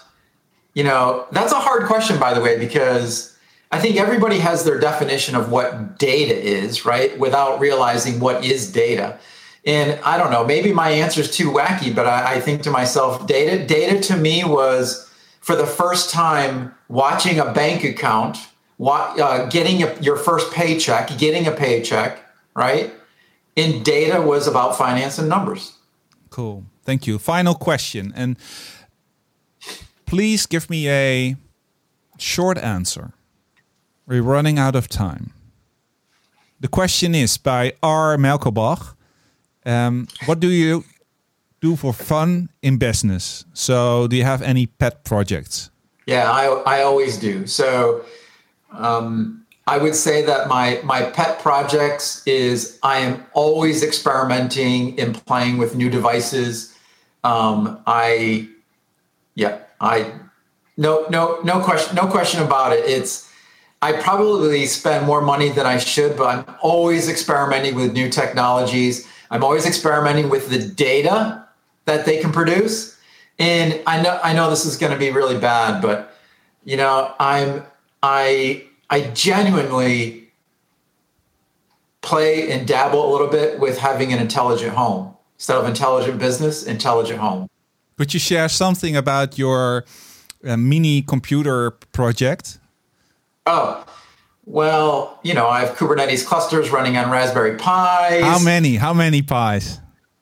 you 0.73 0.83
know, 0.83 1.27
that's 1.31 1.51
a 1.51 1.59
hard 1.59 1.85
question, 1.85 2.19
by 2.19 2.33
the 2.33 2.41
way, 2.41 2.57
because 2.57 3.30
I 3.71 3.79
think 3.79 3.97
everybody 3.97 4.39
has 4.39 4.63
their 4.63 4.79
definition 4.79 5.35
of 5.35 5.51
what 5.51 5.97
data 5.97 6.35
is, 6.35 6.85
right? 6.85 7.17
Without 7.17 7.59
realizing 7.59 8.19
what 8.19 8.43
is 8.43 8.71
data. 8.71 9.17
And 9.65 9.99
I 10.03 10.17
don't 10.17 10.31
know, 10.31 10.43
maybe 10.43 10.73
my 10.73 10.89
answer 10.89 11.21
is 11.21 11.35
too 11.35 11.51
wacky, 11.51 11.95
but 11.95 12.05
I, 12.05 12.35
I 12.35 12.39
think 12.41 12.63
to 12.63 12.71
myself, 12.71 13.27
data, 13.27 13.65
data 13.65 14.01
to 14.07 14.17
me 14.17 14.43
was 14.43 15.09
for 15.39 15.55
the 15.55 15.65
first 15.65 16.09
time 16.09 16.73
watching 16.89 17.39
a 17.39 17.53
bank 17.53 17.83
account, 17.83 18.37
uh, 18.83 19.45
getting 19.45 19.83
a, 19.83 19.95
your 20.01 20.17
first 20.17 20.51
paycheck, 20.51 21.17
getting 21.17 21.47
a 21.47 21.51
paycheck, 21.51 22.19
right? 22.55 22.91
And 23.55 23.85
data 23.85 24.21
was 24.21 24.47
about 24.47 24.77
finance 24.77 25.19
and 25.19 25.29
numbers. 25.29 25.77
Cool. 26.29 26.65
Thank 26.83 27.05
you. 27.05 27.19
Final 27.19 27.53
question. 27.53 28.11
And 28.15 28.37
Please 30.11 30.45
give 30.45 30.69
me 30.69 30.89
a 30.89 31.37
short 32.17 32.57
answer. 32.57 33.13
We're 34.11 34.21
running 34.21 34.59
out 34.59 34.75
of 34.75 34.89
time. 34.89 35.31
The 36.59 36.67
question 36.67 37.15
is 37.15 37.37
by 37.37 37.75
R. 37.81 38.17
Melkelbach. 38.17 38.93
Um, 39.65 40.05
what 40.25 40.41
do 40.41 40.49
you 40.49 40.83
do 41.61 41.77
for 41.77 41.93
fun 41.93 42.49
in 42.61 42.75
business? 42.77 43.45
So, 43.53 44.07
do 44.07 44.17
you 44.17 44.25
have 44.25 44.41
any 44.41 44.65
pet 44.65 45.05
projects? 45.05 45.69
Yeah, 46.07 46.29
I, 46.29 46.47
I 46.65 46.81
always 46.81 47.15
do. 47.15 47.47
So, 47.47 48.03
um, 48.73 49.45
I 49.65 49.77
would 49.77 49.95
say 49.95 50.25
that 50.25 50.49
my 50.49 50.81
my 50.83 51.03
pet 51.03 51.39
projects 51.39 52.21
is 52.27 52.79
I 52.83 52.97
am 52.97 53.25
always 53.31 53.81
experimenting 53.81 54.99
and 54.99 55.25
playing 55.25 55.57
with 55.57 55.77
new 55.77 55.89
devices. 55.89 56.77
Um, 57.23 57.81
I, 57.87 58.49
yeah, 59.35 59.59
I, 59.79 60.11
no, 60.75 61.05
no, 61.09 61.39
no 61.45 61.61
question, 61.61 61.95
no 61.95 62.07
question 62.07 62.43
about 62.43 62.73
it. 62.73 62.83
It's 62.83 63.30
I 63.81 63.93
probably 63.93 64.65
spend 64.67 65.07
more 65.07 65.21
money 65.21 65.49
than 65.49 65.65
I 65.65 65.77
should, 65.77 66.15
but 66.15 66.27
I'm 66.27 66.55
always 66.61 67.09
experimenting 67.09 67.73
with 67.75 67.93
new 67.93 68.09
technologies. 68.09 69.07
I'm 69.31 69.43
always 69.43 69.65
experimenting 69.65 70.29
with 70.29 70.49
the 70.49 70.59
data 70.59 71.43
that 71.85 72.05
they 72.05 72.21
can 72.21 72.31
produce. 72.31 72.97
And 73.39 73.81
I 73.87 74.01
know 74.01 74.19
I 74.23 74.33
know 74.33 74.49
this 74.49 74.65
is 74.65 74.77
going 74.77 74.91
to 74.91 74.99
be 74.99 75.09
really 75.09 75.37
bad, 75.37 75.81
but 75.81 76.13
you 76.63 76.77
know, 76.77 77.13
I'm 77.19 77.63
I 78.03 78.65
I 78.89 79.01
genuinely 79.15 80.29
play 82.01 82.51
and 82.51 82.67
dabble 82.67 83.03
a 83.03 83.11
little 83.11 83.27
bit 83.27 83.59
with 83.59 83.79
having 83.79 84.13
an 84.13 84.19
intelligent 84.19 84.73
home 84.73 85.15
instead 85.37 85.57
of 85.57 85.65
intelligent 85.65 86.19
business, 86.19 86.63
intelligent 86.63 87.19
home. 87.19 87.47
Could 87.97 88.13
you 88.13 88.19
share 88.19 88.49
something 88.49 88.95
about 88.95 89.39
your 89.39 89.85
uh, 90.45 90.57
mini 90.57 91.01
computer 91.01 91.71
project? 91.71 92.59
Oh, 93.45 93.85
well, 94.45 95.19
you 95.23 95.33
know, 95.33 95.47
I 95.47 95.61
have 95.61 95.77
Kubernetes 95.77 96.25
clusters 96.25 96.69
running 96.69 96.97
on 96.97 97.09
Raspberry 97.09 97.53
Pis. 97.53 97.63
How 97.63 98.39
many? 98.43 98.75
How 98.75 98.93
many 98.93 99.21
pies? 99.21 99.79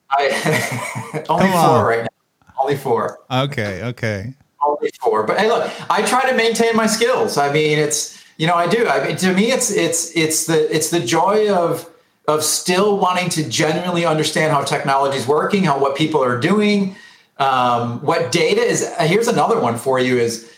I 0.09 1.23
only 1.29 1.47
Come 1.47 1.51
four 1.51 1.79
on. 1.79 1.85
right 1.85 2.03
now. 2.03 2.53
Only 2.61 2.77
four. 2.77 3.19
Okay, 3.29 3.83
okay. 3.83 4.33
Only 4.65 4.91
four. 5.01 5.23
But 5.23 5.37
hey, 5.39 5.47
look, 5.47 5.71
I 5.89 6.01
try 6.03 6.29
to 6.29 6.35
maintain 6.35 6.75
my 6.75 6.87
skills. 6.87 7.37
I 7.37 7.51
mean, 7.51 7.77
it's 7.77 8.23
you 8.37 8.47
know, 8.47 8.55
I 8.55 8.67
do. 8.67 8.87
I 8.87 9.07
mean, 9.07 9.17
to 9.17 9.33
me, 9.33 9.51
it's 9.51 9.71
it's 9.71 10.15
it's 10.15 10.45
the 10.45 10.73
it's 10.73 10.89
the 10.89 10.99
joy 10.99 11.53
of 11.53 11.89
of 12.27 12.43
still 12.43 12.97
wanting 12.97 13.29
to 13.29 13.49
genuinely 13.49 14.05
understand 14.05 14.51
how 14.53 14.63
technology 14.63 15.17
is 15.17 15.27
working, 15.27 15.63
how 15.63 15.79
what 15.79 15.95
people 15.95 16.23
are 16.23 16.39
doing, 16.39 16.95
um, 17.37 17.99
what 18.05 18.31
data 18.31 18.61
is. 18.61 18.89
Here's 18.99 19.27
another 19.27 19.59
one 19.59 19.77
for 19.77 19.99
you: 19.99 20.17
is 20.17 20.49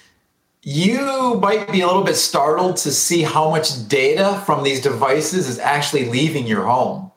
you 0.63 1.39
might 1.41 1.71
be 1.71 1.81
a 1.81 1.87
little 1.87 2.03
bit 2.03 2.15
startled 2.15 2.77
to 2.77 2.91
see 2.91 3.23
how 3.23 3.49
much 3.49 3.87
data 3.87 4.41
from 4.45 4.63
these 4.63 4.81
devices 4.81 5.47
is 5.47 5.57
actually 5.57 6.05
leaving 6.09 6.45
your 6.45 6.65
home. 6.65 7.11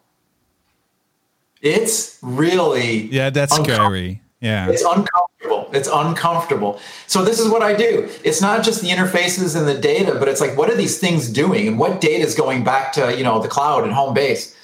It's 1.61 2.19
really 2.23 3.07
yeah, 3.07 3.31
that's 3.31 3.55
scary. 3.55 4.21
Yeah, 4.41 4.69
it's 4.69 4.83
uncomfortable. 4.83 5.71
It's 5.73 5.89
uncomfortable. 5.91 6.79
So 7.07 7.25
this 7.25 7.41
is 7.41 7.49
what 7.49 7.63
I 7.63 7.75
do. 7.75 8.09
It's 8.23 8.43
not 8.43 8.63
just 8.63 8.83
the 8.83 8.89
interfaces 8.89 9.57
and 9.57 9.67
the 9.67 9.79
data, 9.79 10.17
but 10.19 10.29
it's 10.29 10.41
like 10.41 10.57
what 10.59 10.69
are 10.69 10.77
these 10.77 10.99
things 10.99 11.31
doing, 11.31 11.67
and 11.67 11.79
what 11.79 12.01
data 12.01 12.23
is 12.23 12.35
going 12.35 12.65
back 12.65 12.93
to 12.95 13.17
you 13.17 13.25
know 13.25 13.41
the 13.41 13.49
cloud 13.49 13.85
and 13.85 13.93
home 13.93 14.13
base. 14.13 14.55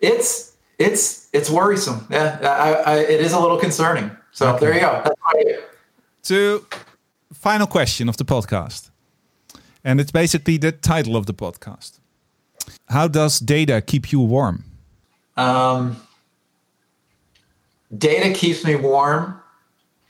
It's 0.00 0.54
it's 0.78 1.28
it's 1.32 1.48
worrisome. 1.50 2.06
Yeah, 2.10 2.38
I, 2.42 2.92
I, 2.92 2.98
it 2.98 3.20
is 3.20 3.32
a 3.32 3.40
little 3.40 3.58
concerning. 3.58 4.10
So 4.32 4.50
okay. 4.50 4.66
there 4.66 4.74
you 4.74 4.80
go. 4.80 5.04
To 6.24 6.66
final 7.32 7.66
question 7.66 8.08
of 8.08 8.16
the 8.16 8.24
podcast. 8.24 8.90
And 9.84 10.00
it's 10.00 10.12
basically 10.12 10.58
the 10.58 10.72
title 10.72 11.16
of 11.16 11.26
the 11.26 11.34
podcast. 11.34 12.00
How 12.88 13.08
does 13.08 13.38
data 13.38 13.80
keep 13.80 14.12
you 14.12 14.20
warm? 14.20 14.64
Um, 15.36 15.96
data 17.96 18.32
keeps 18.32 18.64
me 18.64 18.76
warm 18.76 19.40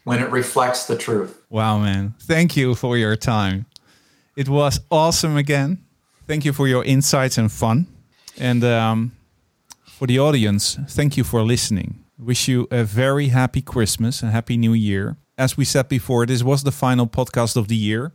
when 0.05 0.21
it 0.21 0.31
reflects 0.31 0.87
the 0.87 0.97
truth. 0.97 1.41
Wow, 1.51 1.79
man. 1.79 2.14
Thank 2.21 2.57
you 2.57 2.75
for 2.75 2.97
your 2.97 3.16
time. 3.16 3.66
It 4.37 4.49
was 4.49 4.81
awesome 4.91 5.37
again. 5.37 5.85
Thank 6.27 6.45
you 6.45 6.53
for 6.53 6.66
your 6.66 6.85
insights 6.85 7.39
and 7.39 7.51
fun. 7.51 7.87
And 8.39 8.64
um, 8.64 9.12
for 9.85 10.07
the 10.07 10.18
audience, 10.18 10.79
thank 10.89 11.16
you 11.16 11.25
for 11.25 11.43
listening. 11.43 12.05
Wish 12.18 12.49
you 12.49 12.66
a 12.71 12.85
very 12.85 13.29
happy 13.29 13.62
Christmas, 13.62 14.23
and 14.23 14.31
happy 14.31 14.57
new 14.57 14.73
year 14.75 15.16
as 15.41 15.57
we 15.57 15.64
said 15.64 15.88
before, 15.88 16.26
this 16.26 16.43
was 16.43 16.62
the 16.62 16.70
final 16.70 17.07
podcast 17.07 17.57
of 17.57 17.66
the 17.68 17.76
year. 17.76 18.12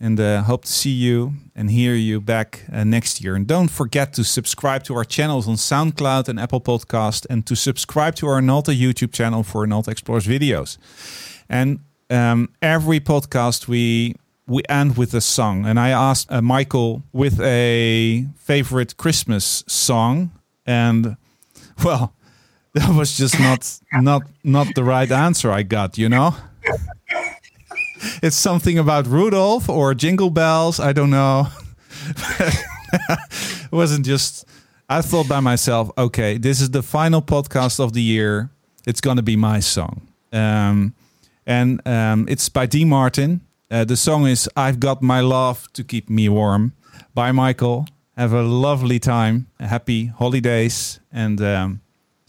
And 0.00 0.20
uh, 0.20 0.42
hope 0.42 0.64
to 0.64 0.72
see 0.72 0.92
you 0.92 1.32
and 1.56 1.68
hear 1.68 1.94
you 1.96 2.20
back 2.20 2.64
uh, 2.72 2.84
next 2.84 3.20
year. 3.20 3.34
And 3.34 3.48
don't 3.48 3.68
forget 3.68 4.12
to 4.12 4.22
subscribe 4.22 4.84
to 4.84 4.94
our 4.94 5.04
channels 5.04 5.48
on 5.48 5.56
SoundCloud 5.56 6.28
and 6.28 6.38
Apple 6.38 6.60
Podcast, 6.60 7.26
and 7.28 7.44
to 7.46 7.56
subscribe 7.56 8.14
to 8.16 8.28
our 8.28 8.40
Nalta 8.40 8.70
YouTube 8.70 9.12
channel 9.12 9.42
for 9.42 9.66
Nalta 9.66 9.90
Explores 9.90 10.24
videos. 10.24 10.78
And 11.48 11.80
um, 12.10 12.48
every 12.62 13.00
podcast 13.00 13.66
we 13.66 14.14
we 14.46 14.62
end 14.68 14.96
with 14.96 15.14
a 15.14 15.20
song. 15.20 15.66
And 15.66 15.78
I 15.80 15.90
asked 15.90 16.30
uh, 16.30 16.40
Michael 16.40 17.02
with 17.12 17.40
a 17.40 18.26
favorite 18.36 18.96
Christmas 18.96 19.64
song, 19.66 20.30
and 20.64 21.16
well, 21.84 22.14
that 22.78 22.94
was 22.94 23.16
just 23.16 23.38
not 23.40 23.80
not 23.92 24.22
not 24.44 24.74
the 24.74 24.84
right 24.84 25.10
answer 25.10 25.50
I 25.50 25.62
got. 25.62 25.98
You 25.98 26.08
know, 26.08 26.34
it's 28.22 28.36
something 28.36 28.78
about 28.78 29.06
Rudolph 29.06 29.68
or 29.68 29.94
Jingle 29.94 30.30
Bells. 30.30 30.78
I 30.78 30.92
don't 30.92 31.10
know. 31.10 31.48
it 32.18 33.72
wasn't 33.72 34.06
just. 34.06 34.44
I 34.90 35.02
thought 35.02 35.28
by 35.28 35.40
myself, 35.40 35.90
okay, 35.98 36.38
this 36.38 36.62
is 36.62 36.70
the 36.70 36.82
final 36.82 37.20
podcast 37.20 37.78
of 37.78 37.92
the 37.92 38.00
year. 38.00 38.50
It's 38.86 39.00
gonna 39.00 39.22
be 39.22 39.36
my 39.36 39.60
song, 39.60 40.08
um, 40.32 40.94
and 41.46 41.86
um, 41.86 42.26
it's 42.28 42.48
by 42.48 42.66
D. 42.66 42.84
Martin. 42.84 43.42
Uh, 43.70 43.84
the 43.84 43.96
song 43.96 44.26
is 44.26 44.48
"I've 44.56 44.80
Got 44.80 45.02
My 45.02 45.20
Love 45.20 45.66
to 45.74 45.84
Keep 45.84 46.08
Me 46.08 46.28
Warm" 46.28 46.72
by 47.12 47.32
Michael. 47.32 47.86
Have 48.16 48.32
a 48.32 48.42
lovely 48.42 48.98
time, 48.98 49.46
happy 49.60 50.06
holidays, 50.06 51.00
and 51.12 51.40
um, 51.40 51.80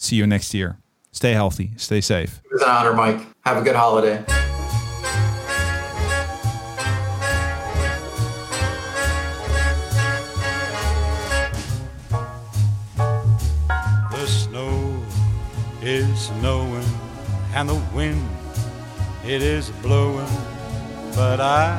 See 0.02 0.16
you 0.16 0.26
next 0.26 0.54
year. 0.54 0.78
Stay 1.12 1.34
healthy. 1.34 1.72
Stay 1.76 2.00
safe. 2.00 2.39
It 2.45 2.54
was 2.54 2.62
an 2.62 2.70
honor, 2.70 2.93
Mike. 2.93 3.20
Have 3.41 3.58
a 3.58 3.62
good 3.62 3.76
holiday. 3.76 4.24
The 14.10 14.26
snow 14.26 15.04
is 15.82 16.28
snowing 16.28 16.86
and 17.54 17.68
the 17.68 17.82
wind 17.93 18.26
it 19.26 19.43
is 19.43 19.70
blowing, 19.82 20.30
but 21.14 21.41
I 21.41 21.78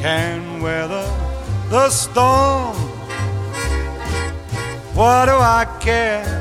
can 0.00 0.60
weather 0.60 1.06
the 1.68 1.90
storm. 1.90 2.74
What 4.94 5.26
do 5.26 5.36
I 5.36 5.64
care? 5.78 6.39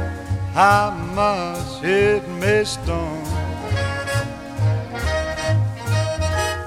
How 0.60 0.92
much 1.16 1.82
it 1.86 2.22
may 2.42 2.66
storm. 2.66 3.24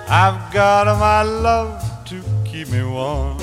I've 0.08 0.40
got 0.50 0.86
my 0.98 1.20
love 1.20 1.76
to 2.06 2.22
keep 2.42 2.70
me 2.70 2.82
warm. 2.84 3.36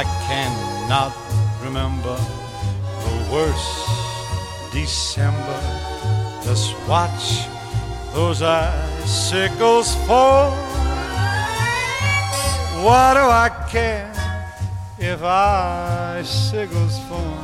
I 0.00 0.02
cannot 0.26 1.12
remember 1.62 2.16
the 3.04 3.14
worst 3.30 4.72
December. 4.72 5.60
Just 6.42 6.72
watch 6.88 7.44
those 8.14 8.40
icicles 8.40 9.94
fall. 10.06 10.52
What 12.82 13.12
do 13.12 13.24
I 13.44 13.50
care? 13.68 14.15
If 14.98 15.22
I 15.22 16.18
icicles 16.20 16.98
fall. 17.00 17.38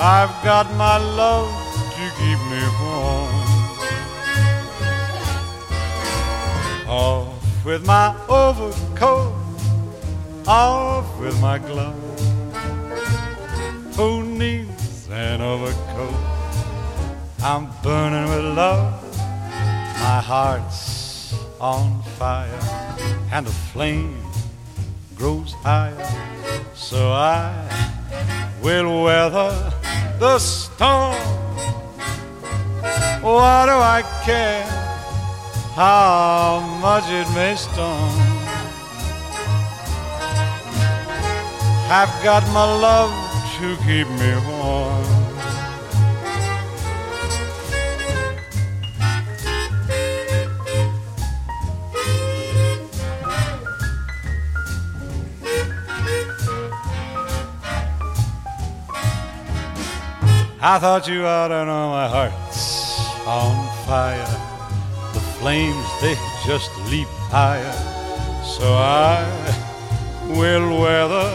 I've 0.00 0.32
got 0.44 0.72
my 0.74 0.98
love 0.98 1.50
to 1.96 2.04
keep 2.18 2.38
me 2.50 2.62
warm. 2.80 3.34
Off 6.88 7.64
with 7.64 7.84
my 7.84 8.14
overcoat, 8.28 9.34
off 10.46 11.18
with 11.18 11.38
my 11.40 11.58
glove. 11.58 11.94
Who 13.96 14.22
needs 14.22 15.08
an 15.10 15.40
overcoat? 15.40 16.14
I'm 17.42 17.68
burning 17.82 18.28
with 18.30 18.56
love. 18.56 19.02
My 20.00 20.20
heart's 20.20 21.34
on 21.60 22.00
fire 22.16 22.97
and 23.32 23.46
the 23.46 23.52
flame 23.72 24.16
grows 25.16 25.52
higher. 25.52 26.06
So 26.74 27.12
I 27.12 27.52
will 28.62 29.04
weather 29.04 29.72
the 30.18 30.38
storm. 30.38 31.14
Why 33.20 33.66
do 33.66 33.76
I 33.96 34.02
care 34.24 34.64
how 35.74 36.60
much 36.80 37.04
it 37.10 37.28
may 37.34 37.54
storm? 37.56 38.12
I've 41.90 42.22
got 42.22 42.42
my 42.52 42.64
love 42.64 43.12
to 43.58 43.76
keep 43.84 44.08
me 44.20 44.32
warm. 44.46 44.97
I 60.70 60.78
thought 60.78 61.08
you 61.08 61.24
ought 61.24 61.48
to 61.48 61.64
know 61.64 61.88
my 61.88 62.06
heart's 62.06 63.00
on 63.26 63.56
fire. 63.86 64.32
The 65.14 65.20
flames, 65.40 65.88
they 66.02 66.14
just 66.44 66.70
leap 66.90 67.08
higher. 67.32 67.72
So 68.44 68.74
I 68.74 69.24
will 70.28 70.78
weather 70.78 71.30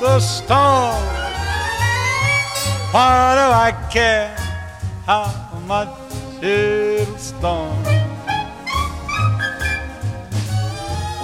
the 0.00 0.18
storm. 0.18 0.98
Why 2.90 3.38
do 3.38 3.46
I 3.66 3.70
care 3.88 4.34
how 5.06 5.30
much 5.68 5.94
it'll 6.42 7.18
storm? 7.18 7.78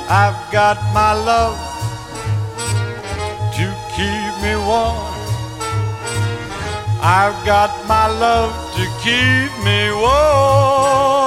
I've 0.08 0.40
got 0.52 0.78
my 0.94 1.12
love 1.14 1.58
to 3.56 3.66
keep 3.96 4.32
me 4.44 4.54
warm. 4.64 5.11
I've 7.04 7.44
got 7.44 7.84
my 7.88 8.06
love 8.06 8.54
to 8.76 8.86
keep 9.02 9.50
me 9.64 9.90
warm. 9.90 11.21